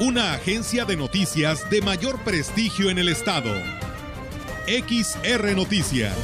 [0.00, 3.50] Una agencia de noticias de mayor prestigio en el estado.
[4.68, 6.14] XR Noticias.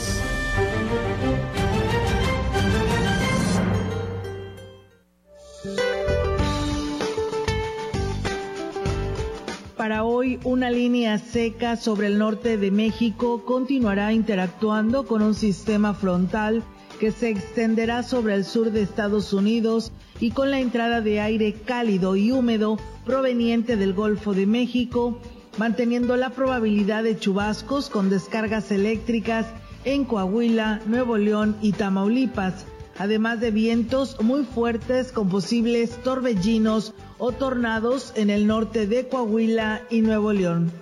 [9.77, 15.95] Para hoy, una línea seca sobre el norte de México continuará interactuando con un sistema
[15.95, 16.63] frontal
[17.01, 19.91] que se extenderá sobre el sur de Estados Unidos
[20.21, 25.19] y con la entrada de aire cálido y húmedo proveniente del Golfo de México,
[25.59, 29.47] manteniendo la probabilidad de chubascos con descargas eléctricas
[29.85, 32.65] en Coahuila, Nuevo León y Tamaulipas,
[32.99, 39.83] además de vientos muy fuertes con posibles torbellinos o tornados en el norte de Coahuila
[39.91, 40.73] y Nuevo León.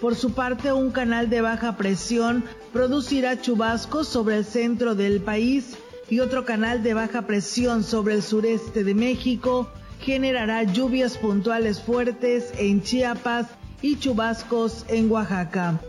[0.00, 5.76] Por su parte, un canal de baja presión producirá chubascos sobre el centro del país
[6.10, 12.52] y otro canal de baja presión sobre el sureste de México generará lluvias puntuales fuertes
[12.58, 13.46] en Chiapas
[13.80, 15.80] y chubascos en Oaxaca.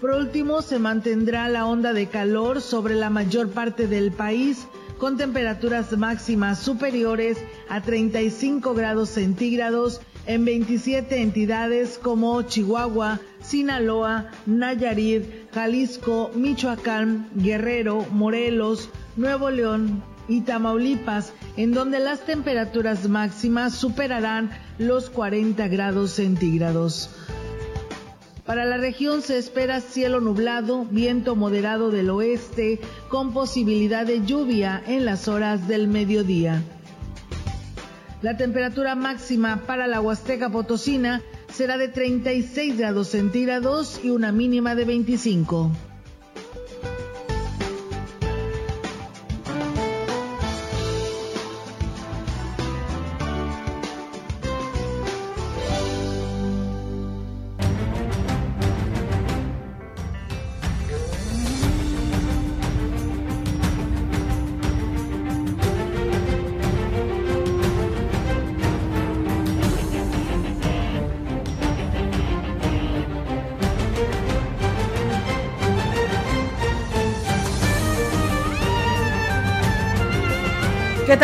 [0.00, 4.66] Por último, se mantendrá la onda de calor sobre la mayor parte del país
[4.98, 15.52] con temperaturas máximas superiores a 35 grados centígrados en 27 entidades como Chihuahua, Sinaloa, Nayarit,
[15.52, 25.10] Jalisco, Michoacán, Guerrero, Morelos, Nuevo León y Tamaulipas, en donde las temperaturas máximas superarán los
[25.10, 27.10] 40 grados centígrados.
[28.46, 34.82] Para la región se espera cielo nublado, viento moderado del oeste, con posibilidad de lluvia
[34.86, 36.62] en las horas del mediodía.
[38.20, 41.22] La temperatura máxima para la Huasteca Potosina
[41.54, 45.70] será de 36 grados centígrados y una mínima de 25.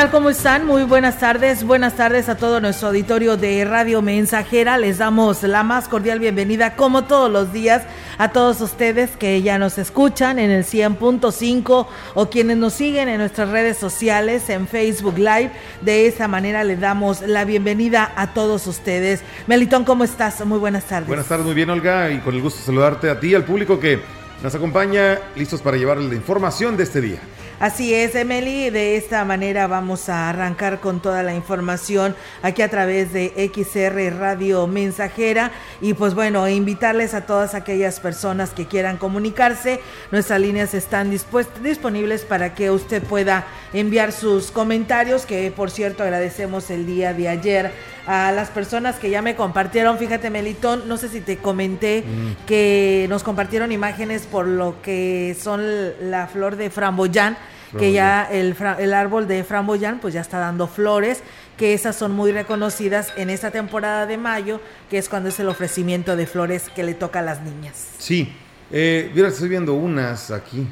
[0.00, 0.10] Tal?
[0.10, 0.64] ¿Cómo están?
[0.64, 1.62] Muy buenas tardes.
[1.62, 4.78] Buenas tardes a todo nuestro auditorio de Radio Mensajera.
[4.78, 7.82] Les damos la más cordial bienvenida, como todos los días,
[8.16, 13.18] a todos ustedes que ya nos escuchan en el 100.5 o quienes nos siguen en
[13.18, 15.50] nuestras redes sociales, en Facebook Live.
[15.82, 19.20] De esa manera les damos la bienvenida a todos ustedes.
[19.48, 20.42] Melitón, ¿cómo estás?
[20.46, 21.08] Muy buenas tardes.
[21.08, 23.78] Buenas tardes, muy bien, Olga, y con el gusto de saludarte a ti, al público
[23.78, 24.00] que
[24.42, 27.20] nos acompaña, listos para llevarles la información de este día.
[27.60, 28.70] Así es, Emily.
[28.70, 34.18] De esta manera vamos a arrancar con toda la información aquí a través de XR
[34.18, 35.52] Radio Mensajera.
[35.82, 39.82] Y pues bueno, invitarles a todas aquellas personas que quieran comunicarse.
[40.10, 46.70] Nuestras líneas están disponibles para que usted pueda enviar sus comentarios, que por cierto agradecemos
[46.70, 47.72] el día de ayer
[48.06, 49.98] a las personas que ya me compartieron.
[49.98, 52.46] Fíjate, Melitón, no sé si te comenté mm.
[52.46, 55.62] que nos compartieron imágenes por lo que son
[56.10, 57.36] la flor de framboyán
[57.78, 61.22] que ya el, el árbol de framboyán pues ya está dando flores,
[61.56, 65.48] que esas son muy reconocidas en esta temporada de mayo, que es cuando es el
[65.48, 67.88] ofrecimiento de flores que le toca a las niñas.
[67.98, 68.32] Sí,
[68.70, 70.66] eh, mira, estoy viendo unas aquí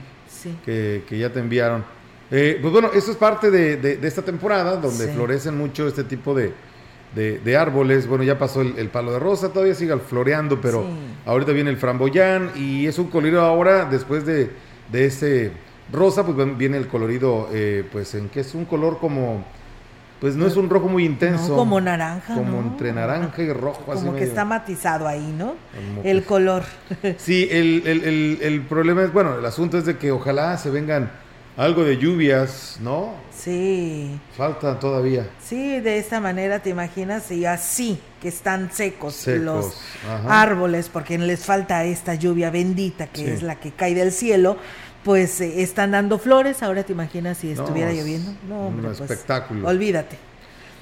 [0.64, 1.84] que, ya te enviaron.
[2.30, 6.52] Eh, pues bueno, eso es parte de, esta temporada donde florecen mucho este tipo de,
[7.14, 8.06] de, árboles.
[8.06, 10.84] Bueno, ya pasó el, palo de rosa, todavía sigue floreando, pero
[11.24, 14.50] ahorita viene el framboyán y es un colorido ahora, después de,
[14.92, 15.52] de ese
[15.92, 19.44] rosa, pues viene el colorido, eh, pues en que es un color como,
[20.20, 21.56] pues no es un rojo muy intenso.
[21.56, 22.34] como naranja.
[22.34, 23.82] Como entre naranja y rojo.
[23.86, 25.54] Como que está matizado ahí, ¿no?
[26.04, 26.64] el color.
[27.16, 31.10] Sí, el, el, el, problema es, bueno, el asunto es de que ojalá se vengan
[31.58, 33.14] algo de lluvias, ¿no?
[33.36, 34.18] Sí.
[34.36, 35.28] Falta todavía.
[35.44, 39.76] Sí, de esta manera te imaginas y así que están secos, los
[40.28, 44.56] árboles porque les falta esta lluvia bendita que es la que cae del cielo
[45.02, 46.62] pues eh, están dando flores.
[46.62, 48.32] Ahora te imaginas si estuviera lloviendo.
[48.48, 49.66] No, un pues, espectáculo.
[49.66, 50.16] Olvídate.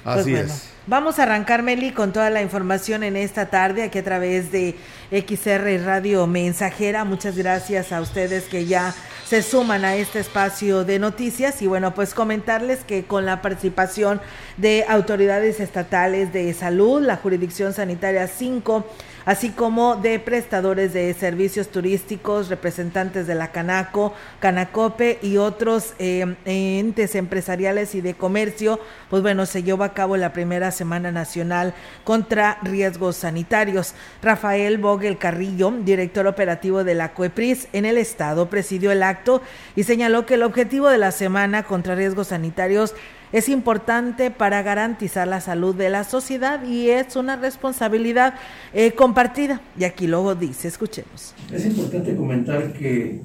[0.03, 0.69] Pues Así es.
[0.89, 4.73] Vamos a arrancar, Meli, con toda la información en esta tarde, aquí a través de
[5.11, 7.03] XR Radio Mensajera.
[7.03, 8.93] Muchas gracias a ustedes que ya
[9.25, 14.21] se suman a este espacio de noticias y bueno, pues comentarles que con la participación
[14.55, 18.85] de autoridades estatales de salud, la jurisdicción sanitaria 5,
[19.27, 26.35] así como de prestadores de servicios turísticos, representantes de la Canaco, Canacope y otros eh,
[26.45, 28.79] entes empresariales y de comercio,
[29.09, 31.73] pues bueno, se llevó a cabo la primera Semana Nacional
[32.05, 33.95] contra Riesgos Sanitarios.
[34.21, 39.41] Rafael Vogel Carrillo, director operativo de la COEPRIS en el Estado, presidió el acto
[39.75, 42.95] y señaló que el objetivo de la Semana contra Riesgos Sanitarios
[43.31, 48.35] es importante para garantizar la salud de la sociedad y es una responsabilidad
[48.73, 49.61] eh, compartida.
[49.77, 51.33] Y aquí luego dice, escuchemos.
[51.51, 53.21] Es importante comentar que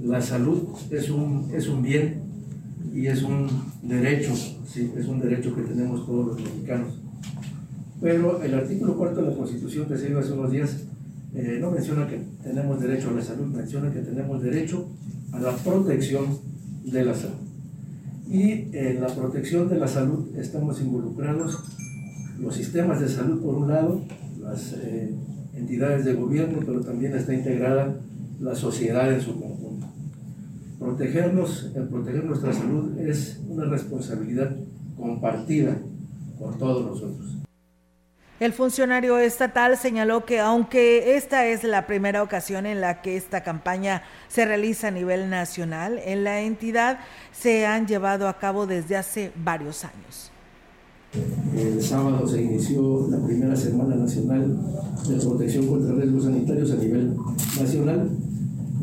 [0.00, 2.22] la salud es un, es un bien
[2.94, 3.48] y es un
[3.82, 6.94] derecho, sí, es un derecho que tenemos todos los mexicanos.
[8.00, 10.84] Pero el artículo cuarto de la Constitución que se dio hace unos días
[11.34, 14.88] eh, no menciona que tenemos derecho a la salud, menciona que tenemos derecho
[15.32, 16.38] a la protección
[16.84, 17.45] de la salud
[18.28, 21.62] y en la protección de la salud estamos involucrados
[22.40, 24.00] los sistemas de salud por un lado,
[24.42, 25.14] las eh,
[25.54, 27.96] entidades de gobierno, pero también está integrada
[28.40, 29.86] la sociedad en su conjunto.
[30.78, 34.54] Protegernos, el proteger nuestra salud es una responsabilidad
[34.96, 35.78] compartida
[36.38, 37.35] por todos nosotros.
[38.38, 43.42] El funcionario estatal señaló que aunque esta es la primera ocasión en la que esta
[43.42, 46.98] campaña se realiza a nivel nacional, en la entidad
[47.32, 50.30] se han llevado a cabo desde hace varios años.
[51.56, 54.54] El sábado se inició la primera Semana Nacional
[55.08, 57.16] de Protección contra Riesgos Sanitarios a nivel
[57.58, 58.10] nacional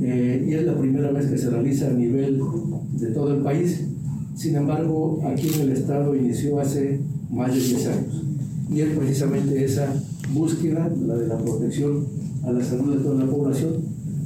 [0.01, 2.41] eh, y es la primera vez que se realiza a nivel
[2.93, 3.85] de todo el país.
[4.35, 8.32] Sin embargo, aquí en el Estado inició hace más de 10 años
[8.73, 9.93] y es precisamente esa
[10.33, 12.07] búsqueda, la de la protección
[12.43, 13.83] a la salud de toda la población,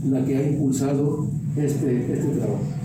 [0.10, 2.77] la que ha impulsado este, este trabajo.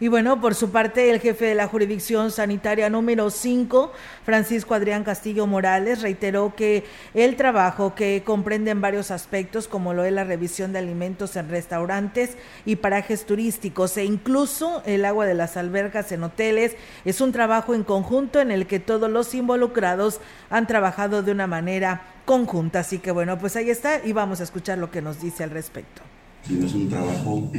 [0.00, 3.92] Y bueno, por su parte, el jefe de la jurisdicción sanitaria número 5,
[4.24, 6.82] Francisco Adrián Castillo Morales, reiteró que
[7.14, 11.48] el trabajo que comprende en varios aspectos, como lo es la revisión de alimentos en
[11.48, 12.30] restaurantes
[12.66, 16.74] y parajes turísticos e incluso el agua de las albergas en hoteles,
[17.04, 20.20] es un trabajo en conjunto en el que todos los involucrados
[20.50, 22.80] han trabajado de una manera conjunta.
[22.80, 25.50] Así que bueno, pues ahí está y vamos a escuchar lo que nos dice al
[25.50, 26.02] respecto
[26.46, 27.50] sino es un trabajo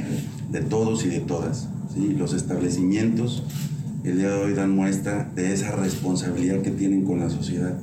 [0.52, 1.68] de todos y de todas.
[1.94, 2.14] ¿sí?
[2.18, 3.44] Los establecimientos
[4.06, 7.74] el día de hoy dan muestra de esa responsabilidad que tienen con la sociedad,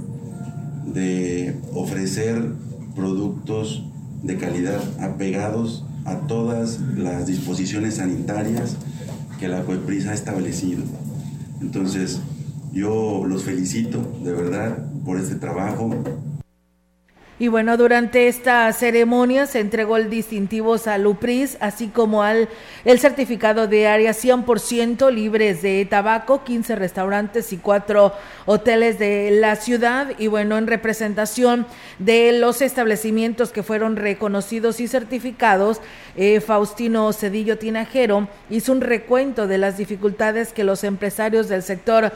[0.95, 2.53] de ofrecer
[2.95, 3.85] productos
[4.23, 8.77] de calidad apegados a todas las disposiciones sanitarias
[9.41, 10.85] que la COEPRIS ha establecido.
[11.61, 12.21] Entonces,
[12.73, 15.91] yo los felicito de verdad por este trabajo,
[17.43, 22.49] y bueno, durante esta ceremonia se entregó el distintivo Salupris, así como al,
[22.85, 28.13] el certificado de área 100% libres de tabaco, 15 restaurantes y 4
[28.47, 30.13] hoteles de la ciudad.
[30.19, 31.67] Y bueno, en representación
[31.99, 35.81] de los establecimientos que fueron reconocidos y certificados,
[36.15, 42.13] eh, Faustino Cedillo Tinajero hizo un recuento de las dificultades que los empresarios del sector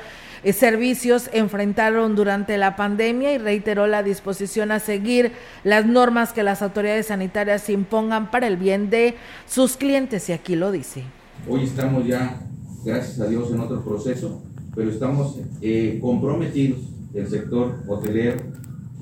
[0.52, 5.32] servicios enfrentaron durante la pandemia y reiteró la disposición a seguir
[5.64, 10.54] las normas que las autoridades sanitarias impongan para el bien de sus clientes y aquí
[10.54, 11.02] lo dice.
[11.48, 12.40] Hoy estamos ya,
[12.84, 14.42] gracias a Dios, en otro proceso,
[14.74, 16.80] pero estamos eh, comprometidos,
[17.14, 18.36] el sector hotelero,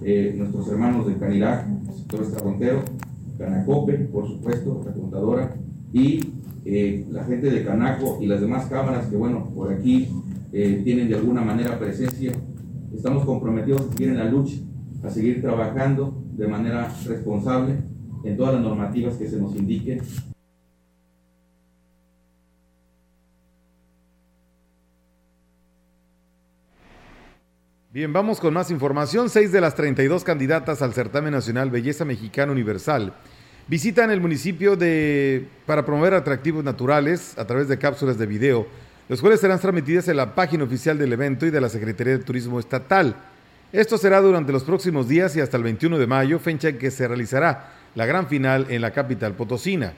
[0.03, 2.85] eh, nuestros hermanos de Canilac, el sector estrafontero,
[3.39, 5.57] Canacope, por supuesto, la contadora,
[5.93, 6.21] y
[6.65, 10.09] la gente de Canaco y las demás cámaras que, bueno, por aquí
[10.53, 12.33] eh, tienen de alguna manera presencia.
[12.95, 14.57] Estamos comprometidos a seguir en la lucha,
[15.03, 17.75] a seguir trabajando de manera responsable
[18.25, 20.01] en todas las normativas que se nos indiquen.
[27.93, 29.29] Bien, vamos con más información.
[29.29, 33.13] Seis de las 32 candidatas al certamen nacional Belleza Mexicana Universal
[33.67, 38.67] visitan el municipio de para promover atractivos naturales a través de cápsulas de video
[39.09, 42.25] los cuales serán transmitidas en la página oficial del evento y de la Secretaría de
[42.25, 43.15] Turismo Estatal.
[43.73, 46.91] Esto será durante los próximos días y hasta el 21 de mayo, fecha en que
[46.91, 49.93] se realizará la gran final en la capital potosina.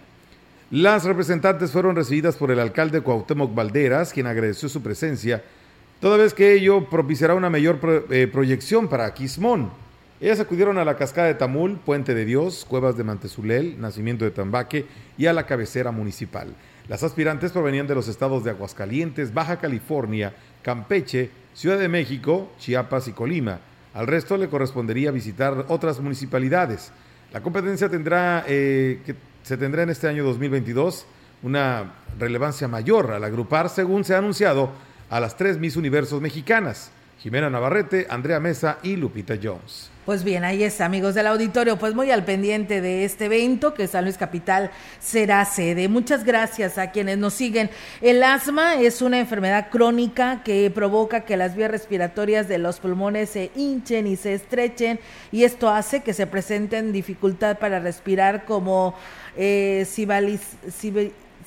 [0.70, 5.44] Las representantes fueron recibidas por el alcalde Cuauhtémoc Valderas, quien agradeció su presencia,
[6.00, 9.70] toda vez que ello propiciará una mayor eh, proyección para Quismón.
[10.18, 14.30] Ellas acudieron a la cascada de Tamul, Puente de Dios, Cuevas de Mantezulel, Nacimiento de
[14.30, 14.87] Tambaque
[15.18, 16.54] y a la cabecera municipal.
[16.88, 23.08] Las aspirantes provenían de los estados de Aguascalientes, Baja California, Campeche, Ciudad de México, Chiapas
[23.08, 23.61] y Colima.
[23.92, 26.92] Al resto le correspondería visitar otras municipalidades.
[27.35, 31.04] La competencia tendrá, eh, que se tendrá en este año 2022
[31.42, 34.70] una relevancia mayor al agrupar, según se ha anunciado,
[35.11, 39.90] a las tres Miss Universos mexicanas, Jimena Navarrete, Andrea Mesa y Lupita Jones.
[40.06, 43.88] Pues bien, ahí está, amigos del auditorio, pues muy al pendiente de este evento que
[43.88, 44.70] San Luis Capital
[45.00, 45.88] será sede.
[45.88, 47.70] Muchas gracias a quienes nos siguen.
[48.00, 53.30] El asma es una enfermedad crónica que provoca que las vías respiratorias de los pulmones
[53.30, 55.00] se hinchen y se estrechen
[55.32, 58.94] y esto hace que se presenten dificultad para respirar como
[59.36, 59.88] eh,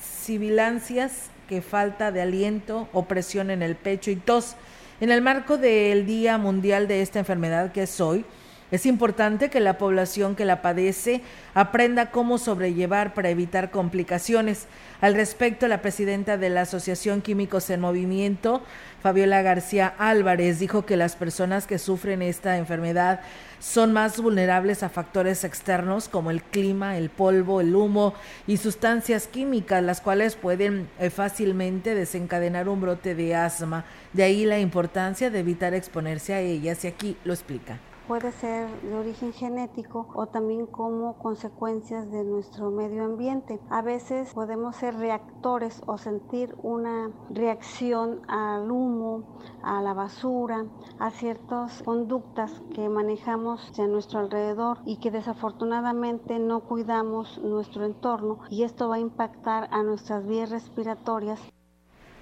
[0.02, 1.12] sibilancias,
[1.48, 4.54] que falta de aliento, opresión en el pecho y tos.
[5.00, 8.26] En el marco del Día Mundial de esta enfermedad que es hoy,
[8.70, 11.22] es importante que la población que la padece
[11.54, 14.66] aprenda cómo sobrellevar para evitar complicaciones.
[15.00, 18.62] Al respecto, la presidenta de la Asociación Químicos en Movimiento,
[19.02, 23.20] Fabiola García Álvarez, dijo que las personas que sufren esta enfermedad
[23.58, 28.14] son más vulnerables a factores externos como el clima, el polvo, el humo
[28.46, 33.84] y sustancias químicas, las cuales pueden eh, fácilmente desencadenar un brote de asma.
[34.12, 37.78] De ahí la importancia de evitar exponerse a ellas y aquí lo explica
[38.10, 43.60] puede ser de origen genético o también como consecuencias de nuestro medio ambiente.
[43.70, 50.64] A veces podemos ser reactores o sentir una reacción al humo, a la basura,
[50.98, 58.40] a ciertas conductas que manejamos a nuestro alrededor y que desafortunadamente no cuidamos nuestro entorno
[58.50, 61.40] y esto va a impactar a nuestras vías respiratorias.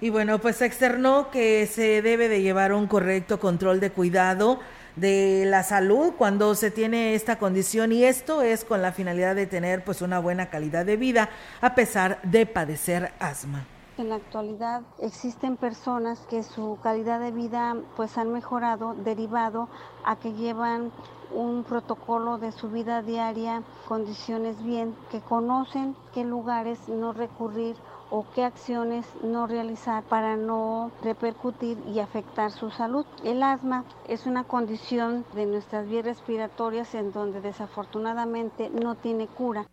[0.01, 4.59] Y bueno, pues externó que se debe de llevar un correcto control de cuidado
[4.99, 9.47] de la salud cuando se tiene esta condición y esto es con la finalidad de
[9.47, 11.29] tener pues una buena calidad de vida
[11.61, 13.65] a pesar de padecer asma.
[13.97, 19.67] En la actualidad existen personas que su calidad de vida pues han mejorado derivado
[20.05, 20.91] a que llevan
[21.33, 27.75] un protocolo de su vida diaria, condiciones bien, que conocen qué lugares no recurrir
[28.09, 33.05] o qué acciones no realizar para no repercutir y afectar su salud.
[33.23, 39.65] El asma es una condición de nuestras vías respiratorias en donde desafortunadamente no tiene cura.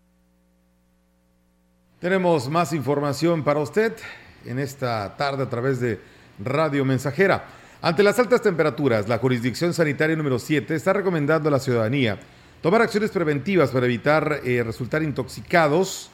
[2.00, 3.96] Tenemos más información para usted
[4.44, 6.00] en esta tarde a través de
[6.38, 7.46] Radio Mensajera.
[7.80, 12.18] Ante las altas temperaturas, la jurisdicción sanitaria número 7 está recomendando a la ciudadanía
[12.60, 16.10] tomar acciones preventivas para evitar eh, resultar intoxicados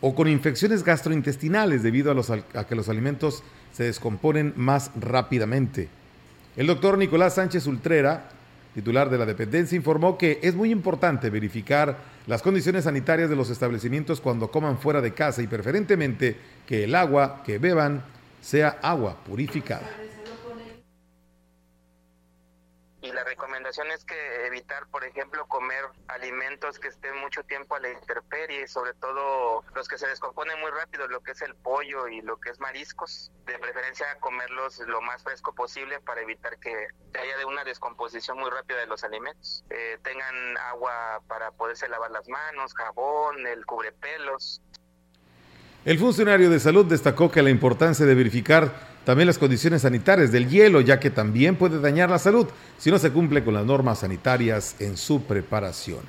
[0.00, 5.88] o con infecciones gastrointestinales debido a, que los alimentos se descomponen más rápidamente.
[6.56, 8.30] El doctor Nicolás Sánchez Ultrera,
[8.74, 13.50] titular de la dependencia, informó que es muy importante verificar las condiciones sanitarias de los
[13.50, 16.36] establecimientos cuando coman fuera de casa y preferentemente
[16.66, 18.02] que el agua que beban
[18.40, 20.07] sea agua purificada.
[23.08, 27.80] Y la recomendación es que evitar, por ejemplo, comer alimentos que estén mucho tiempo a
[27.80, 32.06] la intemperie, sobre todo los que se descomponen muy rápido, lo que es el pollo
[32.08, 33.32] y lo que es mariscos.
[33.46, 36.88] De preferencia comerlos lo más fresco posible para evitar que
[37.18, 39.64] haya de una descomposición muy rápida de los alimentos.
[39.70, 44.60] Eh, tengan agua para poderse lavar las manos, jabón, el cubrepelos.
[45.86, 50.50] El funcionario de salud destacó que la importancia de verificar también las condiciones sanitarias del
[50.50, 52.46] hielo, ya que también puede dañar la salud
[52.76, 56.00] si no se cumple con las normas sanitarias en su preparación.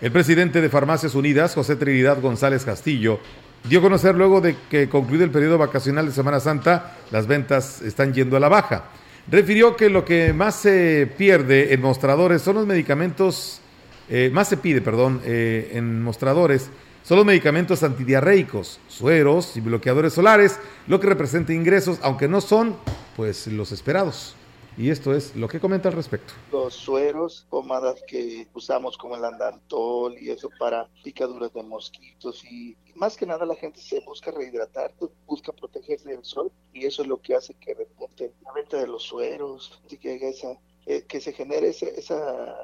[0.00, 3.20] El presidente de Farmacias Unidas, José Trinidad González Castillo,
[3.62, 7.80] dio a conocer luego de que concluido el periodo vacacional de Semana Santa, las ventas
[7.80, 8.86] están yendo a la baja.
[9.30, 13.60] Refirió que lo que más se pierde en mostradores son los medicamentos,
[14.08, 16.70] eh, más se pide, perdón, eh, en mostradores
[17.02, 22.76] son los medicamentos antidiarreicos, sueros y bloqueadores solares, lo que representa ingresos, aunque no son
[23.16, 24.36] pues los esperados.
[24.76, 26.32] Y esto es lo que comenta al respecto.
[26.52, 32.76] Los sueros, pomadas que usamos como el andantol y eso para picaduras de mosquitos y
[32.94, 34.94] más que nada la gente se busca rehidratar,
[35.26, 38.86] busca protegerse del sol y eso es lo que hace que repunte la venta de
[38.86, 42.56] los sueros, esa, eh, que se genere esa,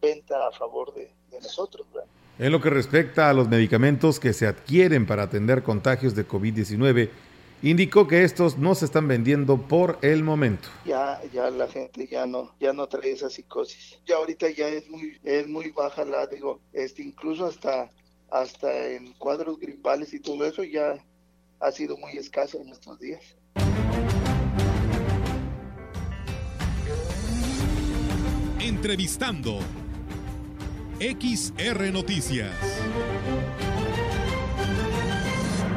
[0.00, 1.86] venta a favor de nosotros.
[2.40, 7.10] En lo que respecta a los medicamentos que se adquieren para atender contagios de COVID-19,
[7.60, 10.70] indicó que estos no se están vendiendo por el momento.
[10.86, 13.98] Ya, ya la gente ya no, ya no trae esa psicosis.
[14.06, 17.90] Ya ahorita ya es muy, es muy baja la, digo, este, incluso hasta,
[18.30, 20.94] hasta en cuadros gripales y todo eso ya
[21.60, 23.36] ha sido muy escaso en estos días.
[28.60, 29.58] Entrevistando
[31.00, 32.50] XR Noticias.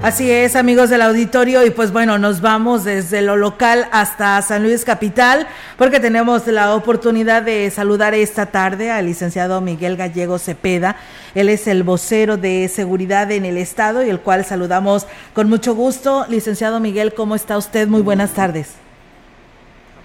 [0.01, 4.63] Así es, amigos del auditorio, y pues bueno, nos vamos desde lo local hasta San
[4.63, 10.97] Luis Capital, porque tenemos la oportunidad de saludar esta tarde al licenciado Miguel Gallego Cepeda.
[11.35, 15.73] Él es el vocero de seguridad en el Estado y el cual saludamos con mucho
[15.73, 16.25] gusto.
[16.27, 17.87] Licenciado Miguel, ¿cómo está usted?
[17.87, 18.77] Muy buenas tardes.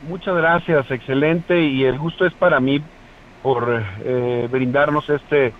[0.08, 2.80] Muchas gracias, excelente, y el gusto es para mí
[3.42, 5.52] por eh, brindarnos este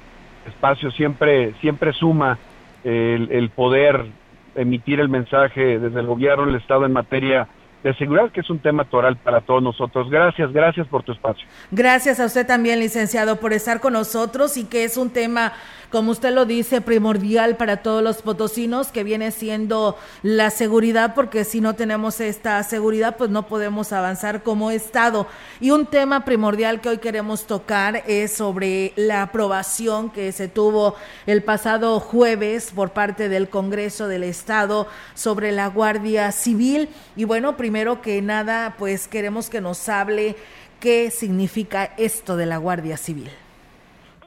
[0.46, 2.38] espacio, siempre, siempre suma
[2.84, 4.06] el, poder
[4.54, 7.48] emitir el mensaje desde el gobierno del Estado en materia
[7.82, 10.10] de seguridad, que es un tema toral para todos nosotros.
[10.10, 11.46] Gracias, gracias por tu espacio.
[11.70, 15.52] Gracias a usted también, licenciado, por estar con nosotros y que es un tema
[15.90, 21.44] como usted lo dice, primordial para todos los potosinos, que viene siendo la seguridad, porque
[21.44, 25.26] si no tenemos esta seguridad, pues no podemos avanzar como Estado.
[25.60, 30.94] Y un tema primordial que hoy queremos tocar es sobre la aprobación que se tuvo
[31.26, 36.90] el pasado jueves por parte del Congreso del Estado sobre la Guardia Civil.
[37.16, 40.36] Y bueno, primero que nada, pues queremos que nos hable
[40.80, 43.30] qué significa esto de la Guardia Civil.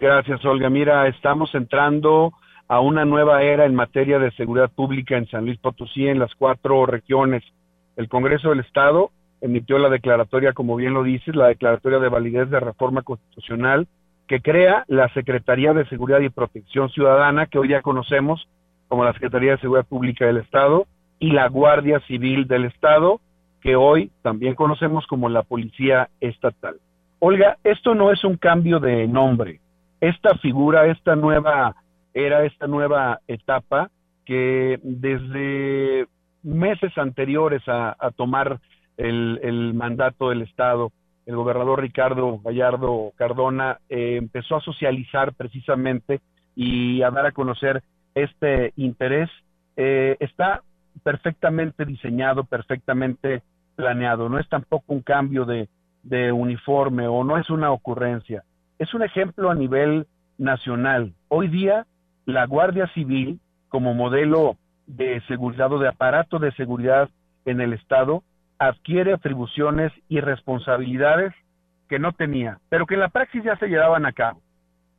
[0.01, 0.67] Gracias, Olga.
[0.71, 2.33] Mira, estamos entrando
[2.67, 6.33] a una nueva era en materia de seguridad pública en San Luis Potosí, en las
[6.33, 7.43] cuatro regiones.
[7.97, 12.49] El Congreso del Estado emitió la declaratoria, como bien lo dices, la declaratoria de validez
[12.49, 13.87] de reforma constitucional
[14.27, 18.47] que crea la Secretaría de Seguridad y Protección Ciudadana, que hoy ya conocemos
[18.87, 20.87] como la Secretaría de Seguridad Pública del Estado,
[21.19, 23.21] y la Guardia Civil del Estado,
[23.61, 26.77] que hoy también conocemos como la Policía Estatal.
[27.19, 29.59] Olga, esto no es un cambio de nombre,
[30.01, 31.75] esta figura, esta nueva
[32.13, 33.89] era, esta nueva etapa
[34.25, 36.07] que desde
[36.43, 38.59] meses anteriores a, tomar
[38.97, 40.91] el, mandato del Estado,
[41.25, 46.19] el gobernador Ricardo Gallardo Cardona eh, empezó a socializar precisamente
[46.55, 47.83] y a dar a conocer
[48.15, 49.29] este interés.
[49.77, 50.63] Eh, está
[51.03, 53.43] perfectamente diseñado, perfectamente
[53.75, 54.29] planeado.
[54.29, 58.43] No es tampoco un cambio de uniforme o no es una ocurrencia
[58.81, 60.07] es un ejemplo a nivel
[60.39, 61.13] nacional.
[61.27, 61.85] Hoy día,
[62.25, 63.39] la Guardia Civil,
[63.69, 67.07] como modelo de seguridad o de aparato de seguridad
[67.45, 68.23] en el Estado,
[68.57, 71.31] adquiere atribuciones y responsabilidades
[71.89, 74.41] que no tenía, pero que en la praxis ya se llevaban a cabo,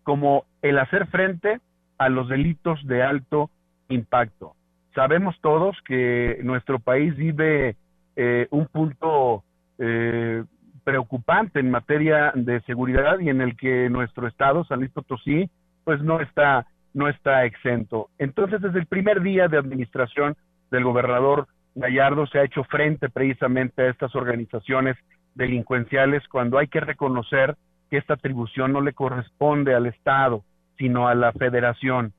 [0.04, 1.58] como el hacer frente
[1.98, 3.50] a los delitos de alto
[3.88, 4.54] impacto.
[4.94, 7.74] Sabemos todos que nuestro país vive
[8.14, 9.42] eh, un punto
[9.78, 10.44] eh,
[10.84, 15.48] preocupante en materia de seguridad y en el que nuestro estado, San Luis Potosí,
[15.84, 18.08] pues no está, no está exento.
[18.18, 20.36] Entonces, desde el primer día de administración
[20.70, 24.96] del gobernador Gallardo se ha hecho frente precisamente a estas organizaciones
[25.34, 27.56] delincuenciales cuando hay que reconocer
[27.90, 30.44] que esta atribución no le corresponde al Estado,
[30.78, 32.12] sino a la federación.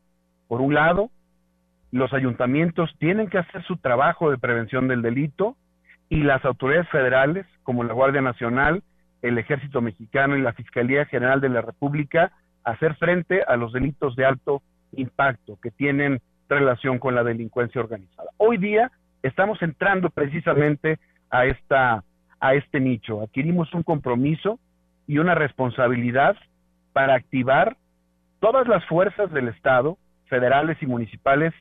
[0.47, 1.09] Por un lado,
[1.91, 5.55] los ayuntamientos tienen que hacer su trabajo de prevención del delito
[6.09, 8.83] y las autoridades federales, como la Guardia Nacional,
[9.21, 12.31] el Ejército Mexicano y la Fiscalía General de la República,
[12.63, 14.61] hacer frente a los delitos de alto
[14.91, 18.29] impacto que tienen relación con la delincuencia organizada.
[18.37, 18.91] Hoy día
[19.23, 22.03] estamos entrando precisamente a esta
[22.39, 23.21] a este nicho.
[23.21, 24.59] Adquirimos un compromiso
[25.07, 26.35] y una responsabilidad
[26.91, 27.77] para activar
[28.41, 31.53] todas las fuerzas del Estado, federales y municipales,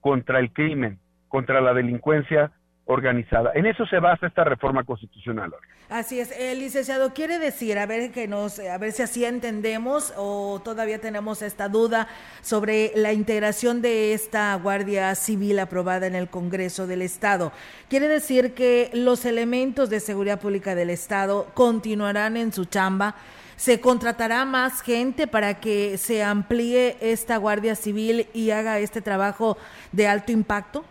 [0.00, 2.52] contra el crimen, contra la delincuencia
[2.86, 3.52] organizada.
[3.54, 5.54] En eso se basa esta reforma constitucional.
[5.88, 10.12] Así es, el licenciado quiere decir, a ver que nos, a ver si así entendemos
[10.16, 12.08] o todavía tenemos esta duda
[12.40, 17.52] sobre la integración de esta Guardia Civil aprobada en el Congreso del Estado.
[17.88, 23.14] Quiere decir que los elementos de seguridad pública del Estado continuarán en su chamba.
[23.56, 29.56] ¿Se contratará más gente para que se amplíe esta Guardia Civil y haga este trabajo
[29.92, 30.84] de alto impacto?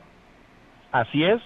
[0.91, 1.41] Así es,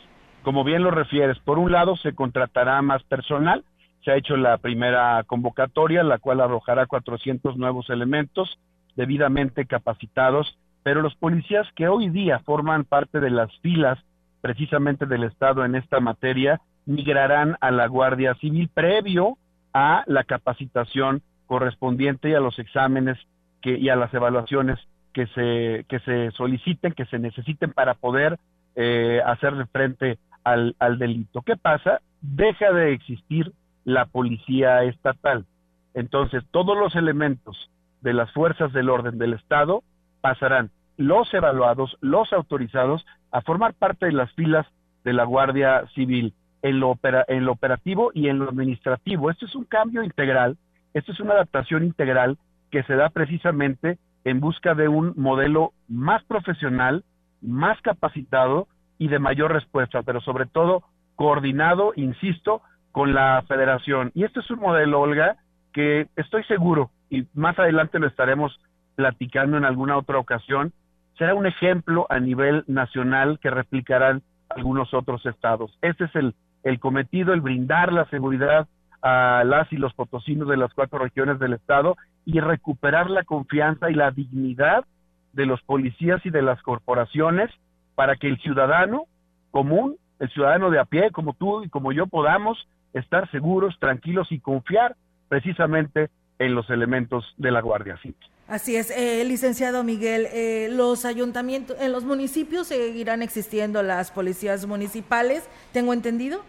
[0.48, 3.66] como bien lo refieres, por un lado se contratará más personal,
[4.06, 8.58] se ha hecho la primera convocatoria, la cual arrojará 400 nuevos elementos
[8.96, 14.00] debidamente capacitados, pero los policías que hoy día forman parte de las filas
[14.40, 19.38] precisamente del Estado en esta materia migrarán a la Guardia Civil previo
[19.74, 23.18] a la capacitación correspondiente y a los exámenes
[23.62, 24.80] que, y a las evaluaciones
[25.12, 28.40] que se, que se soliciten, que se necesiten para poder
[28.78, 31.42] eh, hacerle frente al, delito.
[31.42, 32.02] ¿Qué pasa?
[32.22, 33.52] Deja de existir
[33.84, 35.46] la policía estatal.
[35.94, 37.70] Entonces, todos los elementos
[38.02, 39.84] de las fuerzas del orden del Estado
[40.22, 44.66] pasarán los evaluados, los autorizados, a formar parte de las filas
[45.04, 49.30] de la Guardia Civil en lo, en lo operativo y en lo administrativo.
[49.30, 50.58] Esto es un cambio integral,
[50.94, 52.38] esto es una adaptación integral
[52.72, 57.04] que se da precisamente en busca de un modelo más profesional,
[57.42, 60.84] más capacitado y de mayor respuesta, pero sobre todo
[61.16, 64.12] coordinado, insisto, con la federación.
[64.14, 65.38] Y este es un modelo, Olga,
[65.74, 68.60] que estoy seguro, y más adelante lo estaremos
[68.96, 70.74] platicando en alguna otra ocasión,
[71.18, 75.78] será un ejemplo a nivel nacional que replicarán algunos otros estados.
[75.82, 78.68] Este es el, el cometido, el brindar la seguridad
[79.02, 83.90] a las y los potosinos de las cuatro regiones del estado y recuperar la confianza
[83.90, 84.86] y la dignidad
[85.34, 87.52] de los policías y de las corporaciones
[87.98, 89.06] para que el ciudadano
[89.50, 94.32] común, el ciudadano de a pie, como tú y como yo, podamos estar seguros, tranquilos
[94.32, 94.96] y confiar
[95.30, 98.16] precisamente en los elementos de la Guardia Civil.
[98.48, 104.68] Así es, eh, licenciado Miguel, eh, los ayuntamientos, en los municipios seguirán existiendo las policías
[104.68, 106.44] municipales, ¿tengo entendido?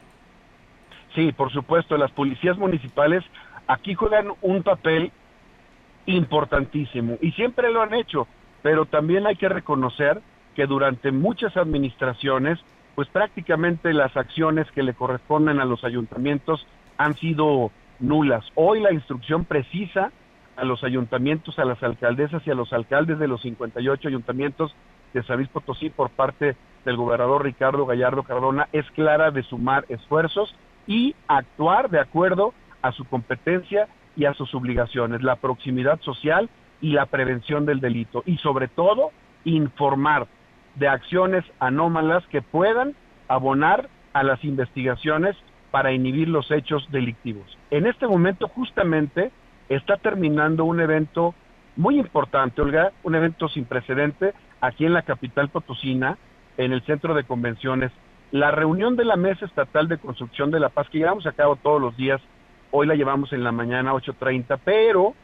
[1.15, 3.25] Sí, por supuesto, las policías municipales
[3.67, 5.13] aquí juegan un papel
[6.05, 8.29] importantísimo y siempre lo han hecho,
[8.61, 10.21] pero también hay que reconocer
[10.59, 12.59] que durante muchas administraciones,
[12.97, 16.67] pues prácticamente las acciones que le corresponden a los ayuntamientos
[16.97, 18.45] han sido nulas.
[18.57, 20.11] Hoy la instrucción precisa
[20.57, 24.75] a los ayuntamientos, a las alcaldesas y a los alcaldes de los 58 ayuntamientos
[25.15, 29.85] de San Luis Potosí por parte del gobernador Ricardo Gallardo Cardona es clara de sumar
[29.89, 30.57] esfuerzos
[30.89, 36.95] y actuar de acuerdo a su competencia y a sus obligaciones, la proximidad social y
[36.95, 39.13] la prevención del delito y sobre todo
[39.45, 40.27] informar
[40.79, 42.95] de acciones anómalas que puedan
[43.29, 45.37] abonar a las investigaciones
[45.71, 47.59] para inhibir los hechos delictivos.
[47.71, 49.31] En este momento justamente
[49.69, 51.35] está terminando un evento
[51.77, 56.19] muy importante, Olga, un evento sin precedente aquí en la capital potosina,
[56.57, 57.93] en el centro de convenciones,
[58.31, 61.57] la reunión de la Mesa Estatal de Construcción de la Paz, que llevamos a cabo
[61.57, 62.21] todos los días,
[62.71, 65.15] hoy la llevamos en la mañana 8.30, pero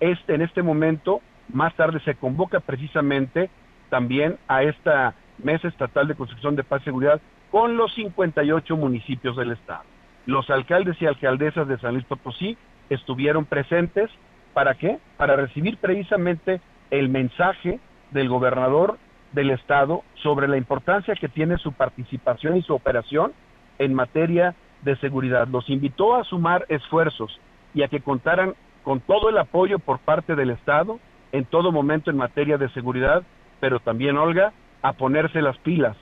[0.00, 1.20] este, en este momento,
[1.52, 3.50] más tarde se convoca precisamente
[3.90, 7.20] también a esta Mesa Estatal de Construcción de Paz y Seguridad
[7.50, 9.84] con los 58 municipios del Estado.
[10.26, 12.56] Los alcaldes y alcaldesas de San Luis Potosí
[12.88, 14.10] estuvieron presentes.
[14.52, 14.98] ¿Para qué?
[15.16, 18.98] Para recibir precisamente el mensaje del gobernador
[19.32, 23.32] del Estado sobre la importancia que tiene su participación y su operación
[23.78, 25.48] en materia de seguridad.
[25.48, 27.40] Los invitó a sumar esfuerzos
[27.74, 31.00] y a que contaran con todo el apoyo por parte del Estado
[31.32, 33.24] en todo momento en materia de seguridad,
[33.60, 35.96] pero también, Olga, a ponerse las pilas,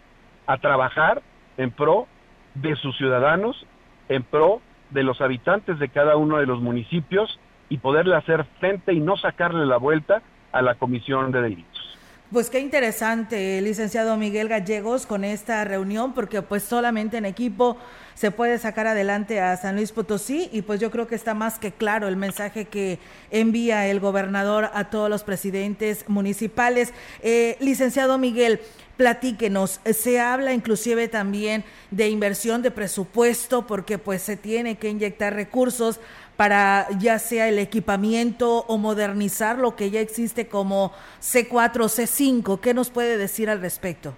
[0.47, 1.23] a trabajar
[1.57, 2.07] en pro
[2.55, 3.67] de sus ciudadanos,
[4.09, 4.61] en pro
[4.91, 7.39] de los habitantes de cada uno de los municipios
[7.69, 11.99] y poderle hacer frente y no sacarle la vuelta a la comisión de delitos.
[12.33, 17.77] Pues qué interesante, licenciado Miguel Gallegos, con esta reunión, porque pues solamente en equipo
[18.15, 21.59] se puede sacar adelante a San Luis Potosí y pues yo creo que está más
[21.59, 22.99] que claro el mensaje que
[23.31, 26.95] envía el gobernador a todos los presidentes municipales.
[27.21, 28.61] Eh, licenciado Miguel,
[28.97, 35.35] platíquenos, se habla inclusive también de inversión de presupuesto porque pues se tiene que inyectar
[35.35, 36.01] recursos
[36.43, 42.59] para ya sea el equipamiento o modernizar lo que ya existe como C4 o C5.
[42.59, 44.13] ¿Qué nos puede decir al respecto?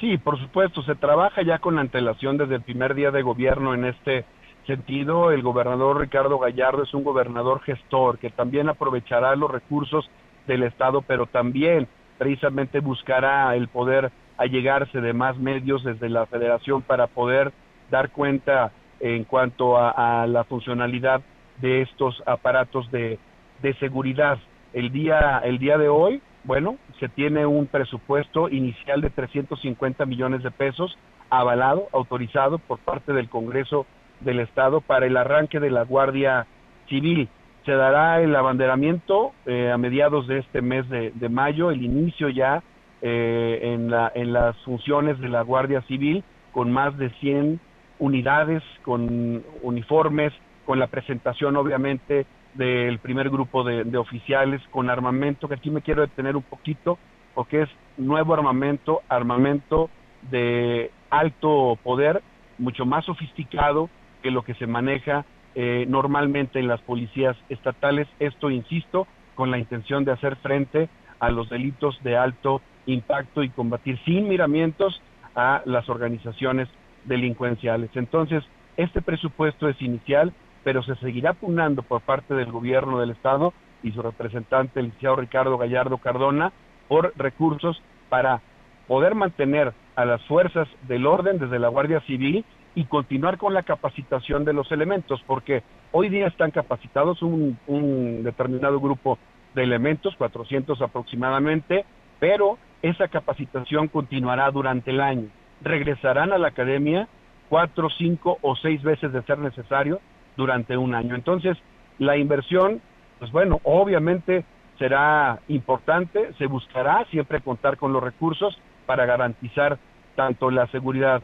[0.00, 3.84] Sí, por supuesto, se trabaja ya con antelación desde el primer día de gobierno en
[3.84, 4.24] este
[4.66, 5.30] sentido.
[5.30, 10.10] El gobernador Ricardo Gallardo es un gobernador gestor que también aprovechará los recursos
[10.48, 11.86] del Estado, pero también
[12.18, 17.52] precisamente buscará el poder allegarse de más medios desde la federación para poder
[17.88, 21.22] dar cuenta en cuanto a, a la funcionalidad
[21.60, 23.18] de estos aparatos de,
[23.62, 24.38] de seguridad.
[24.72, 30.42] El día, el día de hoy, bueno, se tiene un presupuesto inicial de 350 millones
[30.42, 30.96] de pesos
[31.30, 33.86] avalado, autorizado por parte del Congreso
[34.20, 36.46] del Estado para el arranque de la Guardia
[36.88, 37.28] Civil.
[37.64, 42.28] Se dará el abanderamiento eh, a mediados de este mes de, de mayo, el inicio
[42.28, 42.62] ya
[43.00, 47.60] eh, en, la, en las funciones de la Guardia Civil con más de 100
[47.98, 50.32] unidades, con uniformes,
[50.64, 56.02] con la presentación obviamente del primer grupo de, oficiales con armamento, que aquí me quiero
[56.02, 56.98] detener un poquito,
[57.34, 59.88] porque es nuevo armamento, armamento
[60.30, 62.22] de alto poder,
[62.58, 63.88] mucho más sofisticado
[64.22, 68.06] que lo que se maneja eh, normalmente en las policías estatales.
[68.20, 73.48] Esto, insisto, con la intención de hacer frente a los delitos de alto impacto y
[73.48, 75.00] combatir sin miramientos
[75.34, 76.68] a las organizaciones
[77.04, 77.90] delincuenciales.
[77.94, 78.44] Entonces,
[78.76, 80.32] este presupuesto es inicial,
[80.64, 85.16] pero se seguirá pugnando por parte del gobierno del Estado y su representante, el licenciado
[85.16, 86.52] Ricardo Gallardo Cardona,
[86.88, 88.40] por recursos para
[88.86, 92.44] poder mantener a las fuerzas del orden desde la Guardia Civil
[92.74, 98.22] y continuar con la capacitación de los elementos, porque hoy día están capacitados un, un
[98.22, 99.18] determinado grupo
[99.54, 101.84] de elementos, 400 aproximadamente,
[102.18, 105.28] pero esa capacitación continuará durante el año.
[105.60, 107.08] Regresarán a la academia
[107.48, 110.00] cuatro, cinco o seis veces de ser necesario
[110.36, 111.14] durante un año.
[111.14, 111.56] Entonces,
[111.98, 112.80] la inversión,
[113.18, 114.44] pues bueno, obviamente
[114.78, 119.78] será importante, se buscará siempre contar con los recursos para garantizar
[120.16, 121.22] tanto la seguridad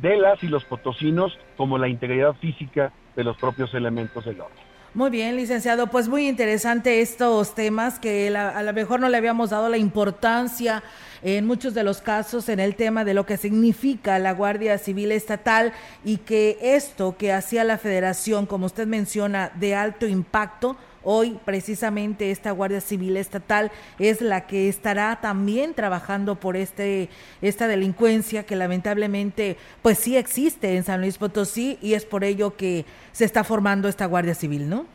[0.00, 4.69] de las y los potosinos como la integridad física de los propios elementos del orden.
[4.92, 9.50] Muy bien, licenciado, pues muy interesante estos temas que a lo mejor no le habíamos
[9.50, 10.82] dado la importancia
[11.22, 15.12] en muchos de los casos en el tema de lo que significa la Guardia Civil
[15.12, 15.72] Estatal
[16.04, 22.30] y que esto que hacía la Federación, como usted menciona, de alto impacto, Hoy precisamente
[22.30, 27.08] esta Guardia Civil Estatal es la que estará también trabajando por este
[27.40, 32.56] esta delincuencia que lamentablemente pues sí existe en San Luis Potosí y es por ello
[32.56, 34.86] que se está formando esta Guardia Civil, ¿no?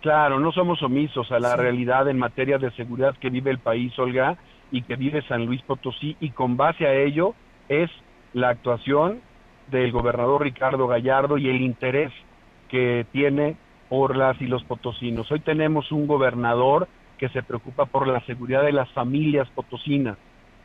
[0.00, 3.96] Claro, no somos omisos a la realidad en materia de seguridad que vive el país,
[3.98, 4.36] Olga,
[4.72, 7.34] y que vive San Luis Potosí y con base a ello
[7.68, 7.90] es
[8.32, 9.20] la actuación
[9.70, 12.12] del gobernador Ricardo Gallardo y el interés
[12.68, 13.56] que tiene
[13.92, 15.30] por las y los potosinos.
[15.30, 20.16] Hoy tenemos un gobernador que se preocupa por la seguridad de las familias potosinas,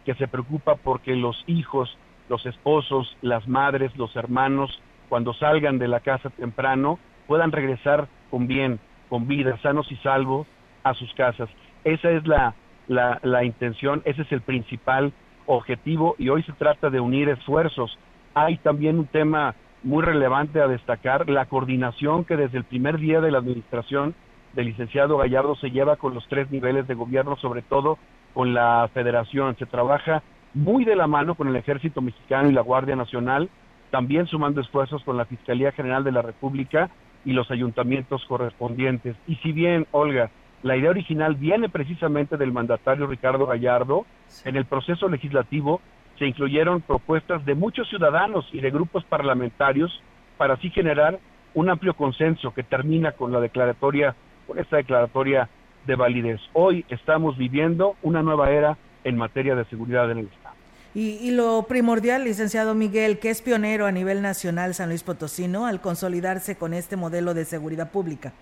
[0.05, 1.93] que se preocupa porque los hijos,
[2.29, 8.47] los esposos, las madres, los hermanos, cuando salgan de la casa temprano, puedan regresar con
[8.47, 10.47] bien, con vida, sanos y salvos
[10.85, 11.49] a sus casas.
[11.83, 12.55] Esa es la,
[12.87, 15.11] la, la intención, ese es el principal
[15.47, 17.99] objetivo y hoy se trata de unir esfuerzos.
[18.35, 23.21] Hay también un tema muy relevante a destacar la coordinación que desde el primer día
[23.21, 24.15] de la administración
[24.53, 27.97] del licenciado Gallardo se lleva con los tres niveles de gobierno, sobre todo
[28.33, 29.55] con la federación.
[29.57, 33.49] Se trabaja muy de la mano con el ejército mexicano y la Guardia Nacional,
[33.91, 36.89] también sumando esfuerzos con la Fiscalía General de la República
[37.23, 39.15] y los ayuntamientos correspondientes.
[39.27, 40.31] Y si bien, Olga,
[40.63, 44.05] la idea original viene precisamente del mandatario Ricardo Gallardo,
[44.43, 45.81] en el proceso legislativo
[46.17, 50.01] se incluyeron propuestas de muchos ciudadanos y de grupos parlamentarios
[50.37, 51.19] para así generar
[51.53, 55.49] un amplio consenso que termina con la declaratoria, con esta declaratoria
[55.85, 56.39] de validez.
[56.53, 60.55] Hoy estamos viviendo una nueva era en materia de seguridad en el Estado.
[60.93, 65.79] Y, lo primordial, licenciado Miguel, que es pionero a nivel nacional San Luis Potosino al
[65.79, 68.33] consolidarse con este modelo de seguridad pública.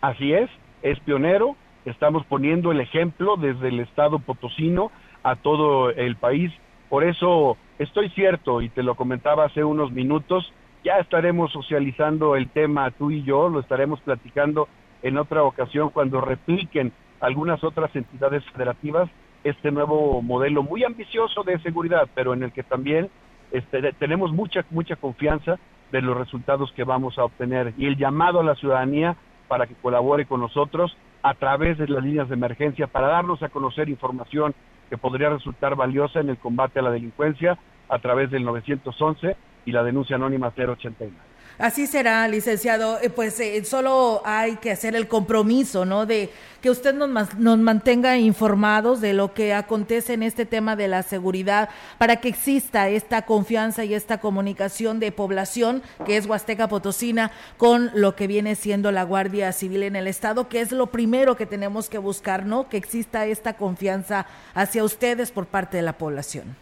[0.00, 0.48] Así es,
[0.82, 4.90] es pionero, estamos poniendo el ejemplo desde el Estado potosino
[5.22, 6.50] a todo el país
[6.92, 10.52] por eso estoy cierto, y te lo comentaba hace unos minutos,
[10.84, 14.68] ya estaremos socializando el tema tú y yo, lo estaremos platicando
[15.02, 19.08] en otra ocasión cuando repliquen algunas otras entidades federativas
[19.42, 23.08] este nuevo modelo muy ambicioso de seguridad, pero en el que también
[23.52, 25.58] este, tenemos mucha, mucha confianza
[25.92, 27.72] de los resultados que vamos a obtener.
[27.78, 29.16] Y el llamado a la ciudadanía
[29.48, 33.48] para que colabore con nosotros a través de las líneas de emergencia para darnos a
[33.48, 34.54] conocer información
[34.92, 39.72] que podría resultar valiosa en el combate a la delincuencia a través del 911 y
[39.72, 41.31] la denuncia anónima 089.
[41.58, 42.98] Así será, licenciado.
[43.00, 46.06] Eh, pues eh, solo hay que hacer el compromiso, ¿no?
[46.06, 50.88] De que usted nos, nos mantenga informados de lo que acontece en este tema de
[50.88, 56.68] la seguridad para que exista esta confianza y esta comunicación de población que es Huasteca
[56.68, 60.86] Potosina con lo que viene siendo la Guardia Civil en el Estado, que es lo
[60.86, 62.68] primero que tenemos que buscar, ¿no?
[62.68, 66.61] Que exista esta confianza hacia ustedes por parte de la población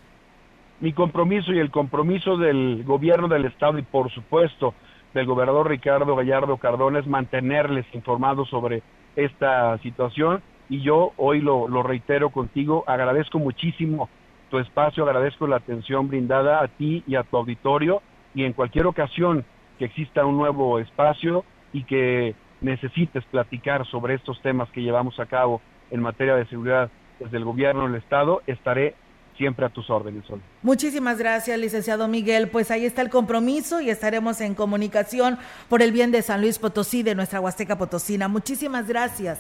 [0.81, 4.75] mi compromiso y el compromiso del gobierno del estado y por supuesto
[5.13, 8.83] del gobernador Ricardo Gallardo Cardona es mantenerles informados sobre
[9.17, 14.09] esta situación y yo hoy lo, lo reitero contigo, agradezco muchísimo
[14.51, 18.03] tu espacio, agradezco la atención brindada a ti y a tu auditorio
[18.35, 19.45] y en cualquier ocasión
[19.79, 25.27] que exista un nuevo espacio y que necesites platicar sobre estos temas que llevamos a
[25.27, 28.95] cabo en materia de seguridad desde el gobierno del Estado, estaré
[29.37, 30.41] siempre a tus órdenes, Sol.
[30.63, 32.49] Muchísimas gracias, licenciado Miguel.
[32.49, 35.39] Pues ahí está el compromiso y estaremos en comunicación
[35.69, 38.29] por el bien de San Luis Potosí, de nuestra Huasteca Potosina.
[38.29, 39.39] Muchísimas gracias.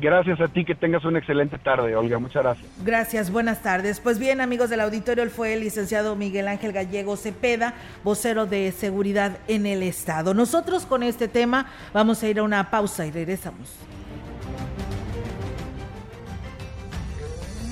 [0.00, 2.18] Gracias a ti, que tengas una excelente tarde, Olga.
[2.18, 2.66] Muchas gracias.
[2.84, 4.00] Gracias, buenas tardes.
[4.00, 8.72] Pues bien, amigos del auditorio, él fue el licenciado Miguel Ángel Gallego Cepeda, vocero de
[8.72, 10.32] seguridad en el Estado.
[10.32, 13.76] Nosotros con este tema vamos a ir a una pausa y regresamos.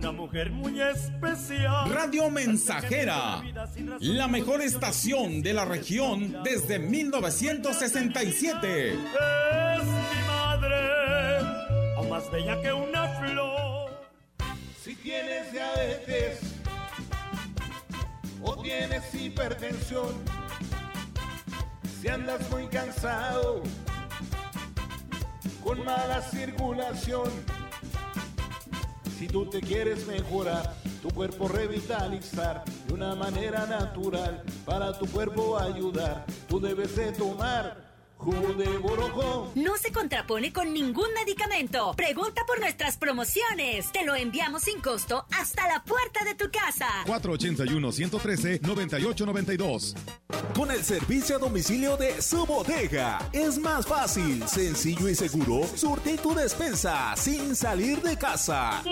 [0.00, 1.92] una mujer muy especial.
[1.92, 3.42] Radio Mensajera,
[4.00, 8.92] la mejor estación de la región desde 1967.
[8.92, 9.02] Es mi
[10.26, 11.40] madre,
[11.98, 13.90] aún más bella que una flor.
[14.82, 16.40] Si tienes diabetes
[18.42, 20.14] o tienes hipertensión,
[22.00, 23.62] si andas muy cansado,
[25.62, 27.59] con mala circulación,
[29.20, 35.58] si tú te quieres mejorar, tu cuerpo revitalizar de una manera natural, para tu cuerpo
[35.58, 37.89] ayudar, tú debes de tomar
[38.20, 38.66] Jugo de
[39.54, 41.94] No se contrapone con ningún medicamento.
[41.96, 43.90] Pregunta por nuestras promociones.
[43.92, 46.86] Te lo enviamos sin costo hasta la puerta de tu casa.
[47.06, 49.94] 481-113-9892.
[50.54, 53.26] Con el servicio a domicilio de su bodega.
[53.32, 55.66] Es más fácil, sencillo y seguro.
[55.74, 58.82] Surte tu despensa sin salir de casa.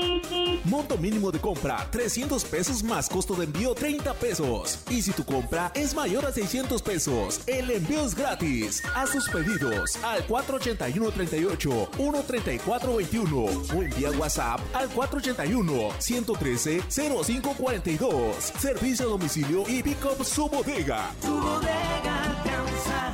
[0.65, 4.79] Monto mínimo de compra 300 pesos más costo de envío 30 pesos.
[4.89, 8.83] Y si tu compra es mayor a 600 pesos, el envío es gratis.
[8.95, 18.37] A sus pedidos al 481 38 134 21 o envía WhatsApp al 481 113 0542.
[18.61, 21.11] Servicio a domicilio y pick up su bodega.
[21.21, 22.19] Tu bodega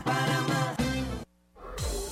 [0.04, 0.13] más.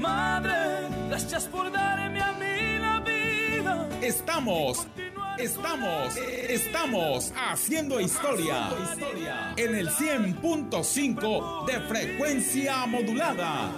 [0.00, 3.88] Madre, gracias por darme a mí la vida.
[4.02, 4.86] Estamos
[5.38, 8.70] Estamos, estamos haciendo historia
[9.56, 13.72] en el 100.5 de frecuencia modulada.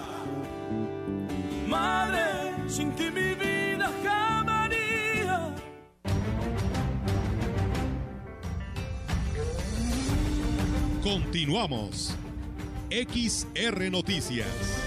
[1.67, 4.37] Madre, sin ti mi vida jamás.
[11.03, 12.15] Continuamos.
[12.89, 14.86] XR Noticias.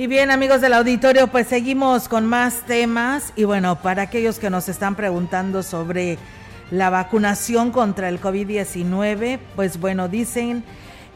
[0.00, 3.34] Y bien, amigos del auditorio, pues seguimos con más temas.
[3.36, 6.16] Y bueno, para aquellos que nos están preguntando sobre
[6.70, 10.64] la vacunación contra el COVID-19, pues bueno, dicen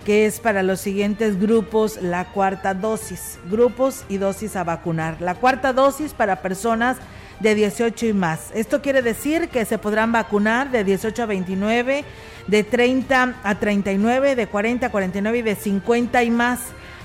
[0.04, 5.16] que es para los siguientes grupos la cuarta dosis, grupos y dosis a vacunar.
[5.22, 6.98] La cuarta dosis para personas
[7.40, 8.50] de 18 y más.
[8.54, 12.04] Esto quiere decir que se podrán vacunar de 18 a 29,
[12.48, 16.60] de 30 a 39, de 40 a 49 y de 50 y más.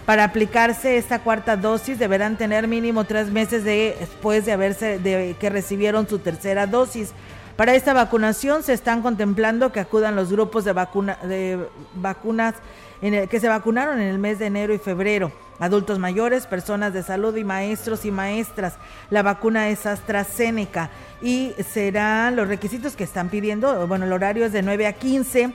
[0.10, 5.52] Para aplicarse esta cuarta dosis deberán tener mínimo tres meses después de haberse de que
[5.52, 7.12] recibieron su tercera dosis.
[7.56, 12.56] Para esta vacunación se están contemplando que acudan los grupos de, vacuna, de vacunas
[13.04, 15.32] en el, que se vacunaron en el mes de enero y febrero.
[15.60, 18.78] Adultos mayores, personas de salud y maestros y maestras.
[19.12, 20.90] La vacuna es AstraZeneca
[21.22, 23.86] y serán los requisitos que están pidiendo.
[23.86, 25.54] Bueno, el horario es de 9 a 15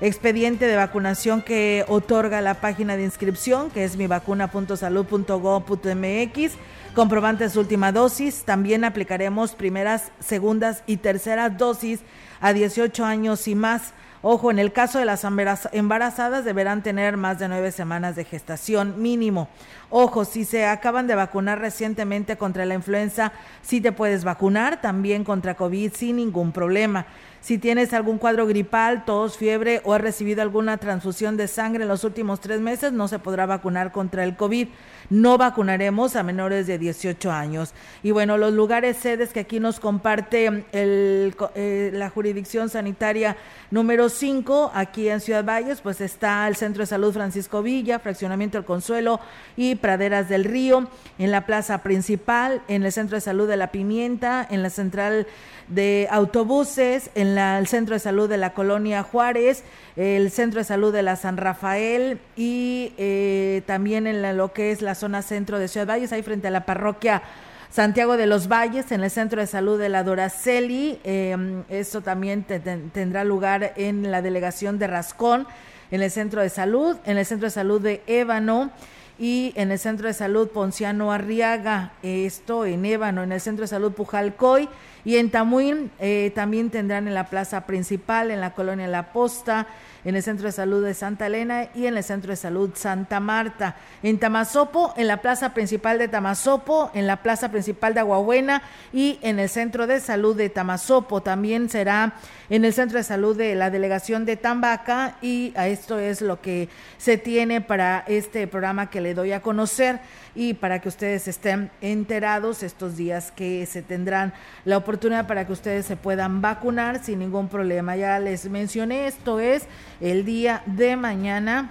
[0.00, 6.52] expediente de vacunación que otorga la página de inscripción, que es mivacuna.salud.gov.mx,
[6.94, 8.44] comprobante de su última dosis.
[8.44, 12.00] También aplicaremos primeras, segundas y terceras dosis
[12.40, 13.92] a 18 años y más.
[14.22, 15.26] Ojo, en el caso de las
[15.72, 19.48] embarazadas deberán tener más de nueve semanas de gestación mínimo.
[19.88, 23.32] Ojo, si se acaban de vacunar recientemente contra la influenza,
[23.62, 27.06] sí te puedes vacunar, también contra COVID sin ningún problema.
[27.40, 31.88] Si tienes algún cuadro gripal, tos, fiebre o has recibido alguna transfusión de sangre en
[31.88, 34.68] los últimos tres meses, no se podrá vacunar contra el COVID.
[35.08, 37.72] No vacunaremos a menores de 18 años.
[38.02, 43.36] Y bueno, los lugares sedes que aquí nos comparte eh, la jurisdicción sanitaria
[43.70, 48.58] número 5, aquí en Ciudad Valles, pues está el Centro de Salud Francisco Villa, Fraccionamiento
[48.58, 49.18] El Consuelo
[49.56, 50.88] y Praderas del Río,
[51.18, 55.26] en la plaza principal, en el Centro de Salud de la Pimienta, en la central
[55.68, 59.64] de autobuses, en el Centro de Salud de la Colonia Juárez,
[59.96, 64.82] el Centro de Salud de la San Rafael y eh, también en lo que es
[64.82, 67.22] la zona centro de Ciudad Valles, ahí frente a la parroquia
[67.70, 70.98] Santiago de los Valles, en el Centro de Salud de la Doraceli.
[71.04, 75.46] Em, esto también tendrá lugar en la delegación de Rascón,
[75.92, 78.72] en el Centro de Salud, en el Centro de Salud de Ébano
[79.20, 83.68] y en el Centro de Salud Ponciano Arriaga, esto en Ébano, en el Centro de
[83.68, 84.68] Salud Pujalcoy
[85.04, 89.66] y en Tamuín eh, también tendrán en la plaza principal, en la colonia La Posta,
[90.04, 93.20] en el Centro de Salud de Santa Elena y en el Centro de Salud Santa
[93.20, 93.76] Marta.
[94.02, 99.18] En Tamazopo, en la Plaza Principal de Tamazopo, en la Plaza Principal de Aguabuena y
[99.22, 101.22] en el Centro de Salud de Tamazopo.
[101.22, 102.14] También será
[102.48, 106.40] en el Centro de Salud de la Delegación de Tambaca y a esto es lo
[106.40, 110.00] que se tiene para este programa que le doy a conocer
[110.34, 114.32] y para que ustedes estén enterados estos días que se tendrán
[114.64, 117.96] la oportunidad para que ustedes se puedan vacunar sin ningún problema.
[117.96, 119.64] Ya les mencioné, esto es
[120.00, 121.70] el día de mañana,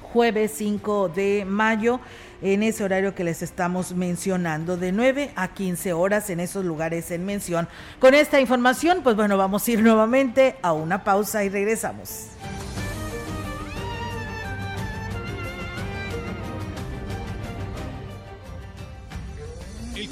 [0.00, 2.00] jueves 5 de mayo
[2.40, 7.10] en ese horario que les estamos mencionando, de 9 a 15 horas en esos lugares
[7.10, 7.68] en mención.
[7.98, 12.28] Con esta información, pues bueno, vamos a ir nuevamente a una pausa y regresamos.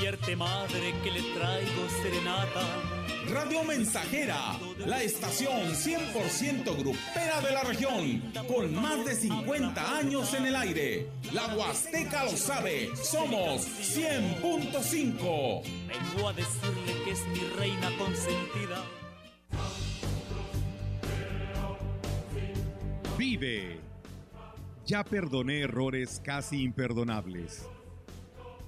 [0.00, 2.66] Despierte madre que le traigo serenata
[3.28, 10.46] Radio Mensajera, la estación 100% grupera de la región, con más de 50 años en
[10.46, 11.06] el aire.
[11.34, 15.62] La Huasteca lo sabe, somos 100.5.
[15.86, 18.82] Vengo a decirle que es mi reina consentida.
[23.18, 23.78] Vive.
[24.86, 27.68] Ya perdoné errores casi imperdonables.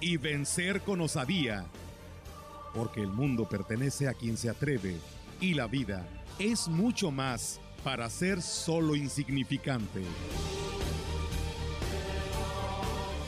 [0.00, 1.66] y vencer con osadía
[2.74, 4.96] porque el mundo pertenece a quien se atreve
[5.40, 6.06] y la vida
[6.38, 10.02] es mucho más para ser solo insignificante.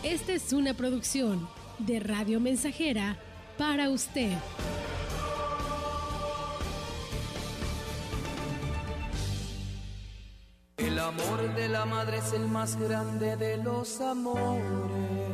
[0.02, 1.48] Esta es una producción
[1.78, 3.16] de Radio Mensajera
[3.56, 4.36] para usted.
[10.78, 15.25] El amor de la madre es el más grande de los amores.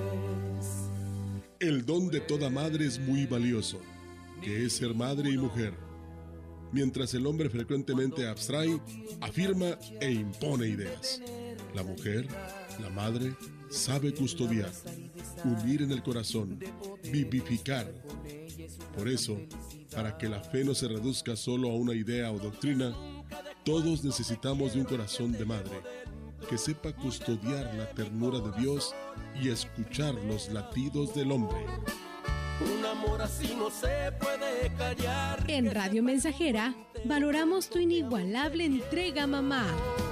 [1.63, 3.81] El don de toda madre es muy valioso
[4.43, 5.73] que es ser madre y mujer,
[6.73, 8.81] mientras el hombre frecuentemente abstrae,
[9.21, 11.23] afirma e impone ideas.
[11.73, 12.27] La mujer,
[12.81, 13.37] la madre,
[13.71, 14.73] sabe custodiar,
[15.45, 16.59] unir en el corazón,
[17.13, 17.95] vivificar.
[18.97, 19.39] Por eso,
[19.95, 22.93] para que la fe no se reduzca solo a una idea o doctrina,
[23.65, 25.81] todos necesitamos de un corazón de madre
[26.43, 28.95] que sepa custodiar la ternura de Dios
[29.41, 31.65] y escuchar los latidos del hombre.
[32.61, 35.45] Un amor así no se puede callar.
[35.49, 36.75] En Radio Mensajera
[37.05, 39.67] valoramos tu inigualable entrega, mamá.
[39.67, 40.12] Mamá.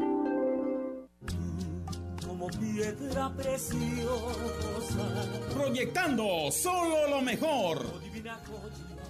[2.59, 5.07] Piedra preciosa.
[5.53, 7.85] Proyectando solo lo mejor.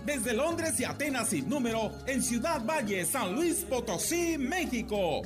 [0.06, 5.22] Desde Londres y Atenas sin número, en Ciudad Valle, San Luis Potosí, México.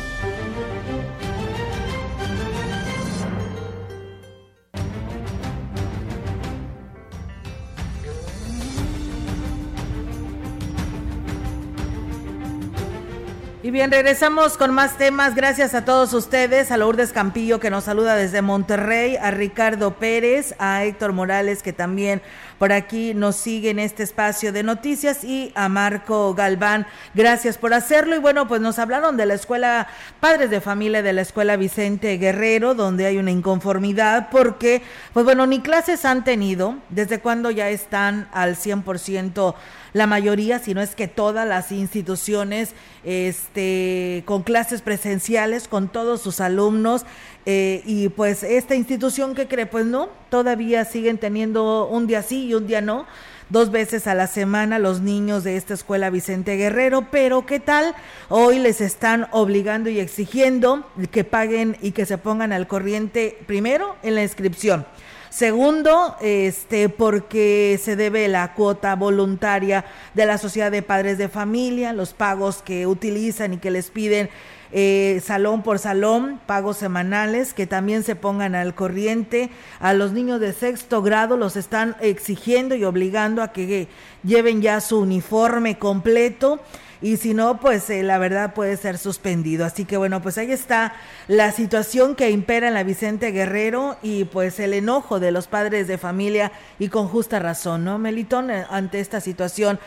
[13.71, 15.33] Bien, regresamos con más temas.
[15.33, 20.53] Gracias a todos ustedes, a Lourdes Campillo que nos saluda desde Monterrey, a Ricardo Pérez,
[20.59, 22.21] a Héctor Morales que también
[22.59, 26.85] por aquí nos sigue en este espacio de noticias y a Marco Galván.
[27.13, 28.13] Gracias por hacerlo.
[28.17, 29.87] Y bueno, pues nos hablaron de la escuela
[30.19, 34.81] Padres de Familia de la Escuela Vicente Guerrero, donde hay una inconformidad porque,
[35.13, 36.75] pues bueno, ni clases han tenido.
[36.89, 39.55] ¿Desde cuando ya están al 100%?
[39.93, 42.73] La mayoría, si no es que todas las instituciones,
[43.03, 47.05] este, con clases presenciales, con todos sus alumnos,
[47.45, 52.45] eh, y pues esta institución que cree, pues no, todavía siguen teniendo un día sí
[52.45, 53.05] y un día no,
[53.49, 57.95] dos veces a la semana los niños de esta escuela Vicente Guerrero, pero ¿qué tal?
[58.29, 63.97] Hoy les están obligando y exigiendo que paguen y que se pongan al corriente primero
[64.03, 64.85] en la inscripción.
[65.31, 71.93] Segundo, este, porque se debe la cuota voluntaria de la Sociedad de Padres de Familia,
[71.93, 74.29] los pagos que utilizan y que les piden
[74.73, 79.49] eh, salón por salón, pagos semanales, que también se pongan al corriente.
[79.79, 83.87] A los niños de sexto grado los están exigiendo y obligando a que
[84.23, 86.59] lleven ya su uniforme completo
[87.01, 89.65] y si no, pues eh, la verdad puede ser suspendido.
[89.65, 90.93] Así que bueno, pues ahí está
[91.27, 95.87] la situación que impera en la Vicente Guerrero y pues el enojo de los padres
[95.87, 97.97] de familia y con justa razón, ¿no?
[97.97, 99.79] Melitón, eh, ante esta situación.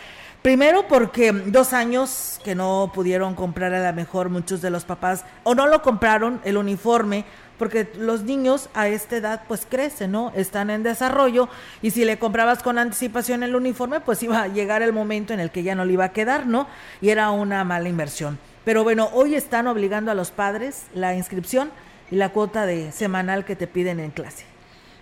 [0.43, 5.25] Primero porque dos años que no pudieron comprar a lo mejor muchos de los papás
[5.43, 7.25] o no lo compraron el uniforme
[7.59, 10.33] porque los niños a esta edad pues crecen, ¿no?
[10.35, 11.49] Están en desarrollo
[11.83, 15.41] y si le comprabas con anticipación el uniforme pues iba a llegar el momento en
[15.41, 16.67] el que ya no le iba a quedar, ¿no?
[17.01, 18.39] Y era una mala inversión.
[18.65, 21.71] Pero bueno, hoy están obligando a los padres la inscripción
[22.11, 24.45] y la cuota de semanal que te piden en clase.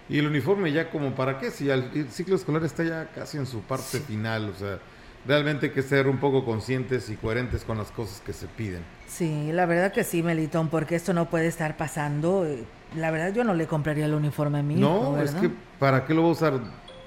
[0.08, 3.46] Y el uniforme ya como para qué, si el ciclo escolar está ya casi en
[3.46, 4.78] su parte final, o sea,
[5.26, 8.82] realmente hay que ser un poco conscientes y coherentes con las cosas que se piden.
[9.12, 12.46] Sí, la verdad que sí, Melitón, porque esto no puede estar pasando.
[12.46, 12.64] Eh,
[12.96, 16.14] La verdad yo no le compraría el uniforme a mi No, es que ¿para qué
[16.14, 16.54] lo va a usar?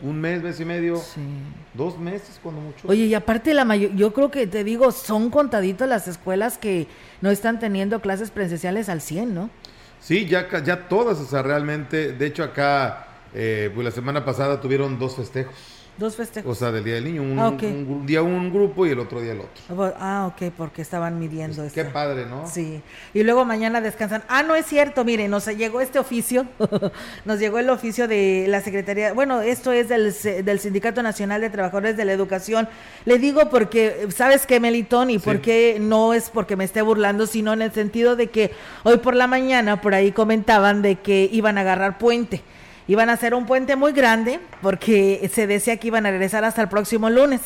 [0.02, 1.02] ¿Un mes, mes y medio?
[1.74, 2.88] Dos meses cuando mucho.
[2.88, 6.88] Oye, y aparte la mayor, yo creo que te digo, son contaditas las escuelas que
[7.22, 9.50] no están teniendo clases presenciales al 100, ¿no?
[10.00, 14.62] Sí, ya, ya todas, o sea, realmente, de hecho acá, eh, pues la semana pasada
[14.62, 15.56] tuvieron dos festejos.
[15.98, 16.52] Dos festejos.
[16.52, 19.22] O sea, del Día del Niño, un, Ah, un día un grupo y el otro
[19.22, 19.96] día el otro.
[20.00, 22.48] Ah, ok, porque estaban midiendo Pues, Qué padre, ¿no?
[22.48, 22.82] Sí,
[23.14, 24.24] y luego mañana descansan.
[24.28, 26.46] Ah, no es cierto, miren, nos llegó este oficio,
[27.26, 31.50] nos llegó el oficio de la Secretaría, bueno, esto es del, del Sindicato Nacional de
[31.50, 32.68] Trabajadores de la Educación.
[33.06, 35.10] Le digo porque, ¿sabes qué, Melitón?
[35.10, 38.52] Y porque no es porque me esté burlando, sino en el sentido de que
[38.84, 42.42] hoy por la mañana por ahí comentaban de que iban a agarrar puente.
[42.88, 46.62] Iban a hacer un puente muy grande porque se decía que iban a regresar hasta
[46.62, 47.42] el próximo lunes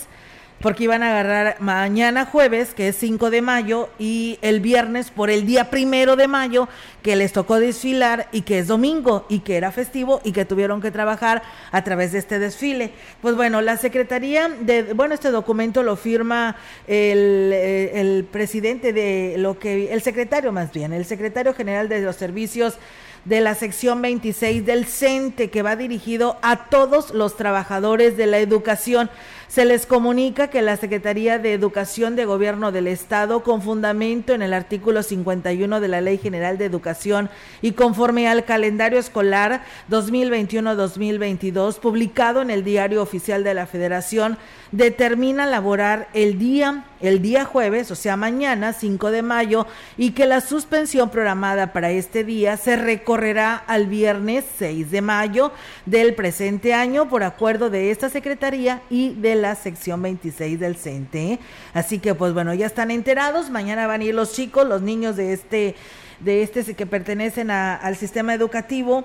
[0.62, 5.30] porque iban a agarrar mañana jueves, que es 5 de mayo, y el viernes por
[5.30, 6.68] el día primero de mayo,
[7.02, 10.82] que les tocó desfilar y que es domingo y que era festivo y que tuvieron
[10.82, 12.92] que trabajar a través de este desfile.
[13.22, 19.36] Pues bueno, la Secretaría de, bueno, este documento lo firma el, eh, el presidente de
[19.38, 22.78] lo que, el secretario más bien, el secretario general de los servicios
[23.26, 28.40] de la sección 26 del CENTE que va dirigido a todos los trabajadores de la
[28.40, 29.10] educación.
[29.50, 34.44] Se les comunica que la Secretaría de Educación de Gobierno del Estado, con fundamento en
[34.44, 37.32] el artículo 51 de la Ley General de Educación
[37.64, 44.38] y conforme al calendario escolar 2021-2022, publicado en el Diario Oficial de la Federación,
[44.72, 49.66] determina laborar el día, el día jueves, o sea, mañana, 5 de mayo,
[49.98, 55.52] y que la suspensión programada para este día se recorrerá al viernes 6 de mayo
[55.88, 61.40] del presente año por acuerdo de esta Secretaría y de la sección 26 del CENTE.
[61.74, 63.50] Así que, pues bueno, ya están enterados.
[63.50, 65.76] Mañana van a ir los chicos, los niños de este
[66.20, 69.04] de este que pertenecen al sistema educativo,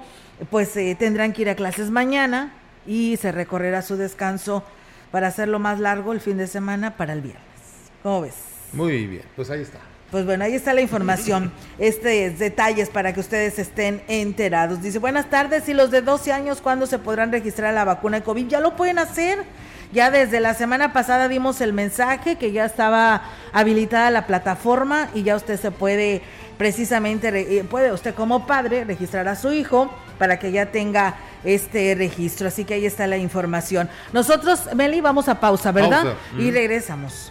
[0.51, 2.53] pues eh, tendrán que ir a clases mañana
[2.87, 4.64] y se recorrerá su descanso
[5.11, 7.45] para hacerlo más largo el fin de semana para el viernes.
[8.03, 8.35] ¿Cómo ves?
[8.72, 9.78] Muy bien, pues ahí está.
[10.11, 14.82] Pues bueno, ahí está la información, este detalles para que ustedes estén enterados.
[14.82, 18.24] Dice, buenas tardes, y los de 12 años, ¿cuándo se podrán registrar la vacuna de
[18.24, 18.47] COVID?
[18.49, 19.39] Ya lo pueden hacer.
[19.95, 23.23] Ya desde la semana pasada dimos el mensaje que ya estaba
[23.53, 26.21] habilitada la plataforma y ya usted se puede
[26.59, 31.15] precisamente, eh, puede usted como padre registrar a su hijo para que ya tenga
[31.45, 32.49] este registro.
[32.49, 33.89] Así que ahí está la información.
[34.13, 36.15] Nosotros, Meli, vamos a pausa, ¿verdad?
[36.39, 37.31] Y regresamos.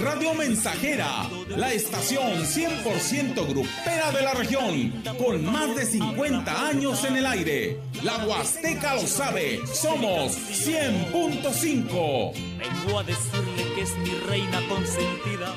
[0.00, 7.16] Radio Mensajera, la estación 100% grupera de la región, con más de 50 años en
[7.16, 7.78] el aire.
[8.02, 12.32] La Huasteca lo sabe, somos 100.5.
[12.58, 15.54] Vengo a decirle que es mi reina consentida.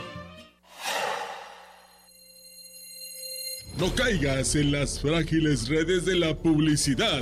[3.78, 7.22] No caigas en las frágiles redes de la publicidad.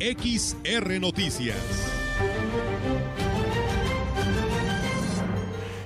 [0.00, 1.56] XR Noticias.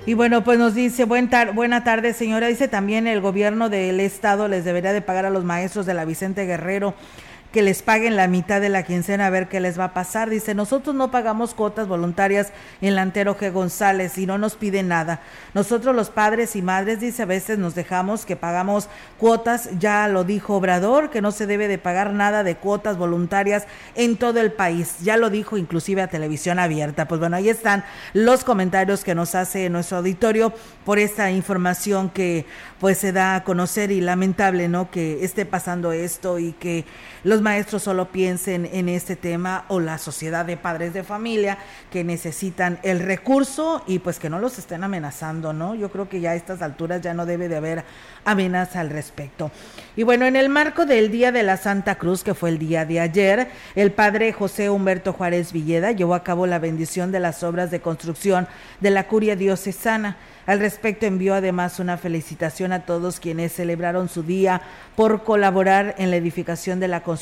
[0.05, 3.99] Y bueno, pues nos dice, Buen tar buena tarde señora, dice también el gobierno del
[3.99, 6.93] estado les debería de pagar a los maestros de la Vicente Guerrero
[7.53, 10.27] que les paguen la mitad de la quincena a ver qué les va a pasar.
[10.27, 12.51] Dice, nosotros no pagamos cuotas voluntarias
[12.81, 13.51] en la Antero G.
[13.51, 15.21] González y no nos piden nada.
[15.53, 18.89] Nosotros los padres y madres, dice, a veces nos dejamos que pagamos
[19.19, 23.67] cuotas, ya lo dijo Obrador, que no se debe de pagar nada de cuotas voluntarias
[23.93, 24.95] en todo el país.
[25.03, 27.07] Ya lo dijo inclusive a televisión abierta.
[27.07, 30.53] Pues bueno, ahí están los comentarios que nos hace nuestro auditorio
[30.85, 32.47] por esta información que
[32.79, 34.89] pues se da a conocer y lamentable, ¿no?
[34.89, 36.85] Que esté pasando esto y que
[37.23, 41.57] los maestros solo piensen en este tema o la sociedad de padres de familia
[41.91, 45.75] que necesitan el recurso y pues que no los estén amenazando, ¿no?
[45.75, 47.83] Yo creo que ya a estas alturas ya no debe de haber
[48.25, 49.51] amenaza al respecto.
[49.95, 52.85] Y bueno, en el marco del Día de la Santa Cruz, que fue el día
[52.85, 57.43] de ayer, el padre José Humberto Juárez Villeda llevó a cabo la bendición de las
[57.43, 58.47] obras de construcción
[58.79, 60.17] de la curia diocesana.
[60.45, 64.61] Al respecto envió además una felicitación a todos quienes celebraron su día
[64.95, 67.12] por colaborar en la edificación de la construcción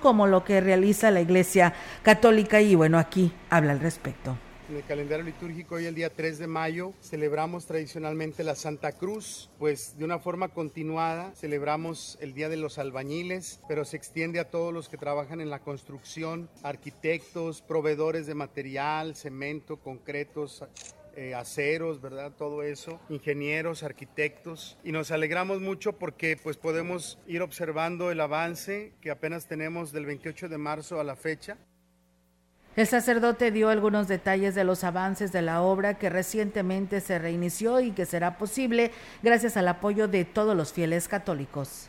[0.00, 4.36] como lo que realiza la Iglesia Católica y bueno, aquí habla al respecto.
[4.68, 9.48] En el calendario litúrgico hoy el día 3 de mayo celebramos tradicionalmente la Santa Cruz,
[9.60, 14.50] pues de una forma continuada celebramos el Día de los Albañiles, pero se extiende a
[14.50, 20.64] todos los que trabajan en la construcción, arquitectos, proveedores de material, cemento, concretos,
[21.16, 22.32] eh, aceros, ¿verdad?
[22.36, 24.76] Todo eso, ingenieros, arquitectos.
[24.84, 30.06] Y nos alegramos mucho porque pues podemos ir observando el avance que apenas tenemos del
[30.06, 31.56] 28 de marzo a la fecha.
[32.76, 37.80] El sacerdote dio algunos detalles de los avances de la obra que recientemente se reinició
[37.80, 38.90] y que será posible
[39.22, 41.88] gracias al apoyo de todos los fieles católicos.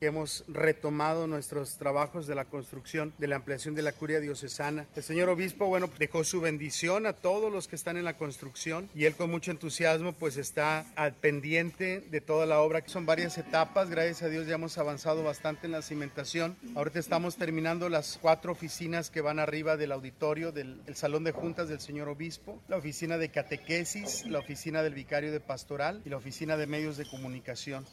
[0.00, 4.86] Hemos retomado nuestros trabajos de la construcción, de la ampliación de la curia diocesana.
[4.94, 8.88] El señor obispo, bueno, dejó su bendición a todos los que están en la construcción
[8.94, 13.06] y él con mucho entusiasmo pues está al pendiente de toda la obra, que son
[13.06, 13.90] varias etapas.
[13.90, 16.56] Gracias a Dios ya hemos avanzado bastante en la cimentación.
[16.76, 21.68] Ahorita estamos terminando las cuatro oficinas que van arriba del auditorio del salón de juntas
[21.68, 26.18] del señor obispo, la oficina de catequesis, la oficina del vicario de pastoral y la
[26.18, 27.84] oficina de medios de comunicación.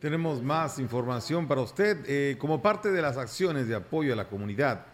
[0.00, 2.04] Tenemos más información para usted.
[2.06, 4.86] Eh, como parte de las acciones de apoyo a la comunidad,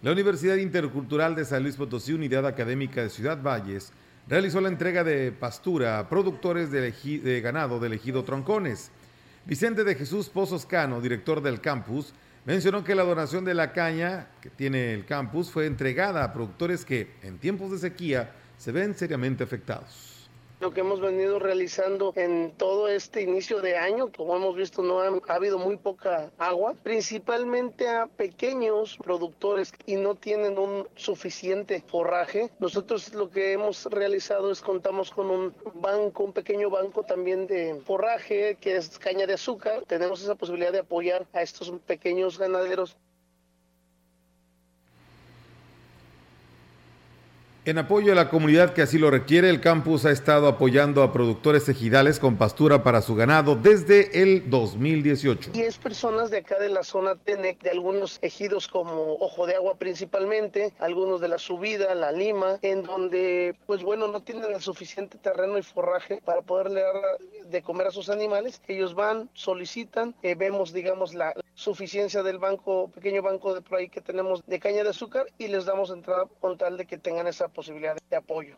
[0.00, 3.92] la Universidad Intercultural de San Luis Potosí, Unidad Académica de Ciudad Valles,
[4.26, 8.90] realizó la entrega de pastura a productores de, ganado del ejido Troncones.
[9.44, 12.14] Vicente de Jesús Pozos Cano, director del campus,
[12.46, 16.86] mencionó que la donación de la caña que tiene el campus fue entregada a productores
[16.86, 20.15] que en tiempos de sequía se ven seriamente afectados.
[20.58, 25.00] Lo que hemos venido realizando en todo este inicio de año, como hemos visto, no
[25.00, 32.50] ha, habido muy poca agua, principalmente a pequeños productores y no tienen un suficiente forraje.
[32.58, 37.78] Nosotros lo que hemos realizado es contamos con un banco, un pequeño banco también de
[37.84, 39.84] forraje, que es caña de azúcar.
[39.86, 42.96] Tenemos esa posibilidad de apoyar a estos pequeños ganaderos
[47.66, 51.12] En apoyo a la comunidad que así lo requiere, el campus ha estado apoyando a
[51.12, 55.50] productores ejidales con pastura para su ganado desde el 2018.
[55.52, 59.74] es personas de acá de la zona TENEC, de algunos ejidos como Ojo de Agua
[59.78, 65.18] principalmente, algunos de la Subida, La Lima, en donde, pues bueno, no tienen el suficiente
[65.18, 66.94] terreno y forraje para poderle dar
[67.50, 68.62] de comer a sus animales.
[68.68, 73.88] Ellos van, solicitan, eh, vemos, digamos, la suficiencia del banco, pequeño banco de por ahí
[73.88, 77.26] que tenemos de caña de azúcar y les damos entrada con tal de que tengan
[77.26, 78.56] esa posibilidad de apoyo.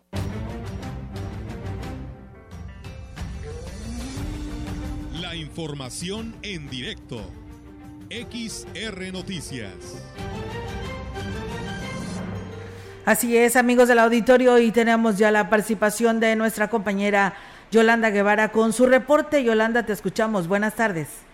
[5.20, 7.20] La información en directo.
[8.10, 9.72] XR Noticias.
[13.04, 17.34] Así es, amigos del auditorio, y tenemos ya la participación de nuestra compañera
[17.70, 19.44] Yolanda Guevara con su reporte.
[19.44, 20.48] Yolanda, te escuchamos.
[20.48, 21.27] Buenas tardes.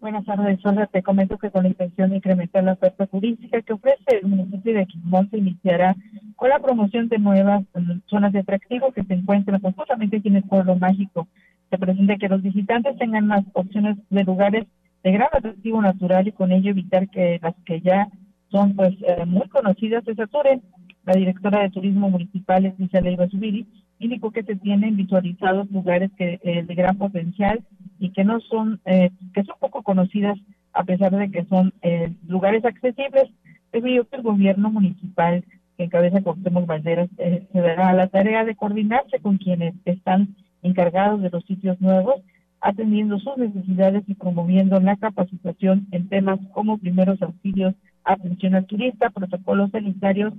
[0.00, 0.86] Buenas tardes, Sandra.
[0.86, 4.72] Te comento que con la intención de incrementar la oferta turística que ofrece el municipio
[4.72, 5.96] de Quismón se iniciará
[6.36, 7.64] con la promoción de nuevas
[8.06, 11.26] zonas de atractivo que se encuentran justamente aquí en el pueblo mágico.
[11.68, 14.66] Se pretende que los visitantes tengan más opciones de lugares
[15.02, 18.08] de gran atractivo natural y con ello evitar que las que ya
[18.52, 20.62] son pues eh, muy conocidas se saturen.
[21.06, 23.66] La directora de Turismo Municipal, Lisa Leiva Zubiri,
[23.98, 27.64] indicó que se tienen visualizados lugares que eh, de gran potencial
[27.98, 30.38] y que no son, eh, que son poco conocidas
[30.72, 33.30] a pesar de que son eh, lugares accesibles.
[33.72, 35.44] Debido que el gobierno municipal
[35.76, 41.22] que encabeza Cuauhtémoc Valderas eh, se dará la tarea de coordinarse con quienes están encargados
[41.22, 42.16] de los sitios nuevos,
[42.60, 49.10] atendiendo sus necesidades y promoviendo la capacitación en temas como primeros auxilios, atención al turista,
[49.10, 50.34] protocolos sanitarios,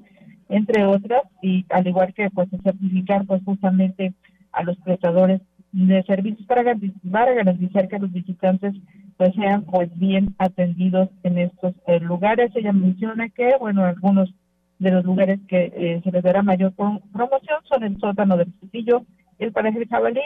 [0.50, 4.14] entre otras, y al igual que pues certificar pues justamente
[4.52, 5.42] a los prestadores
[5.72, 8.74] de servicios para, garantizar que los visitantes
[9.18, 12.52] pues sean pues bien atendidos en estos eh, lugares.
[12.56, 14.34] Ella menciona que, bueno, algunos
[14.80, 19.06] de los lugares que eh, se les dará mayor promoción son el sótano del Castillo,
[19.38, 20.22] el paraje de Jabalí,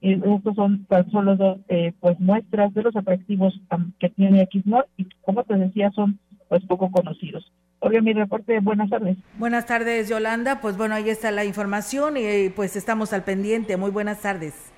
[0.00, 3.60] y estos son tan solo dos eh, pues muestras de los atractivos
[3.98, 6.18] que tiene Xmor y como te decía son
[6.48, 7.52] pues poco conocidos.
[7.80, 8.58] Obvio, mi reporte.
[8.60, 9.16] Buenas tardes.
[9.38, 10.60] Buenas tardes, Yolanda.
[10.60, 13.76] Pues bueno, ahí está la información y pues estamos al pendiente.
[13.76, 14.72] Muy buenas tardes.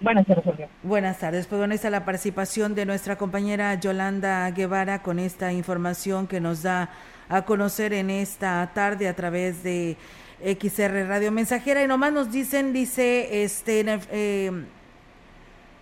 [0.00, 0.66] Se resolvió.
[0.82, 1.46] Buenas tardes.
[1.46, 6.62] Pues bueno, está la participación de nuestra compañera Yolanda Guevara con esta información que nos
[6.62, 6.88] da
[7.28, 9.98] a conocer en esta tarde a través de
[10.42, 11.84] XR Radio Mensajera.
[11.84, 14.50] Y nomás nos dicen, dice, este, eh,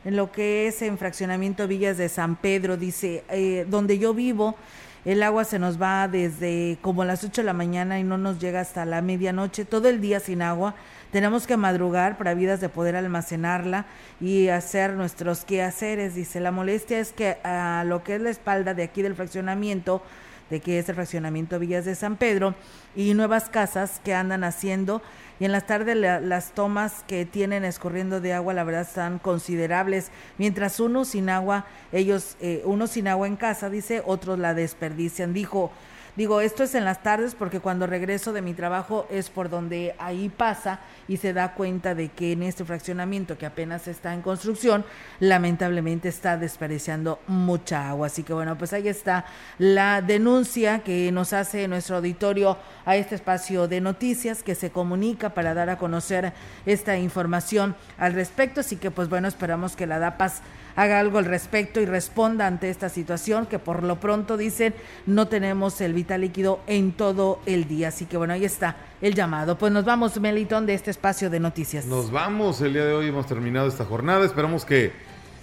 [0.05, 4.57] en lo que es en fraccionamiento Villas de San Pedro, dice, eh, donde yo vivo,
[5.05, 8.39] el agua se nos va desde como las 8 de la mañana y no nos
[8.39, 10.75] llega hasta la medianoche, todo el día sin agua
[11.11, 13.87] tenemos que madrugar para vidas de poder almacenarla
[14.21, 16.15] y hacer nuestros quehaceres.
[16.15, 20.03] Dice, la molestia es que a lo que es la espalda de aquí del fraccionamiento,
[20.51, 22.55] de que es el fraccionamiento Villas de San Pedro,
[22.97, 25.03] y nuevas casas que andan haciendo,
[25.41, 30.11] y en las tardes las tomas que tienen escorriendo de agua, la verdad, están considerables.
[30.37, 35.33] Mientras uno sin agua, ellos, eh, uno sin agua en casa, dice, otros la desperdician.
[35.33, 35.71] Dijo,
[36.19, 39.95] Digo, esto es en las tardes porque cuando regreso de mi trabajo es por donde
[40.01, 44.23] ahí pasa y se da cuenta de que en este fraccionamiento que apenas está en
[44.23, 44.85] construcción,
[45.21, 48.09] lamentablemente está desperdiciando mucha agua.
[48.09, 49.27] Así que bueno, pues ahí está
[49.59, 55.35] la denuncia que nos hace nuestro auditorio a este espacio de noticias que se comunica
[55.35, 56.33] para dar a conocer
[56.67, 58.59] esta información al respecto.
[58.59, 60.43] Así que pues bueno, esperamos que la DAPAS
[60.75, 64.75] haga algo al respecto y responda ante esta situación que por lo pronto dicen
[65.07, 67.89] no tenemos el vital líquido en todo el día.
[67.89, 69.59] Así que bueno, ahí está el llamado.
[69.59, 71.85] Pues nos vamos, Melitón, de este espacio de noticias.
[71.87, 74.25] Nos vamos, el día de hoy hemos terminado esta jornada.
[74.25, 74.93] Esperamos que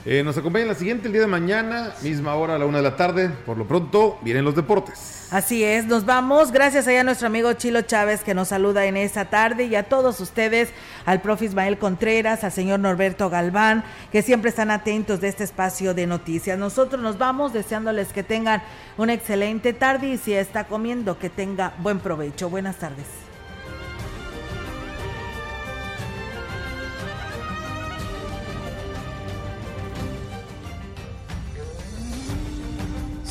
[0.06, 2.84] eh, nos acompañen la siguiente, el día de mañana, misma hora a la una de
[2.84, 3.30] la tarde.
[3.46, 5.28] Por lo pronto, vienen los deportes.
[5.32, 6.52] Así es, nos vamos.
[6.52, 9.84] Gracias allá a nuestro amigo Chilo Chávez que nos saluda en esta tarde y a
[9.84, 10.70] todos ustedes,
[11.06, 15.96] al profe Ismael Contreras, al señor Norberto Galván, que siempre están atentos de este espacio
[15.96, 16.60] de noticias.
[16.60, 18.62] Nosotros nos vamos deseándoles que tengan
[18.98, 22.50] una excelente tarde y si está comiendo, que tenga buen provecho.
[22.50, 23.25] Buenas tardes.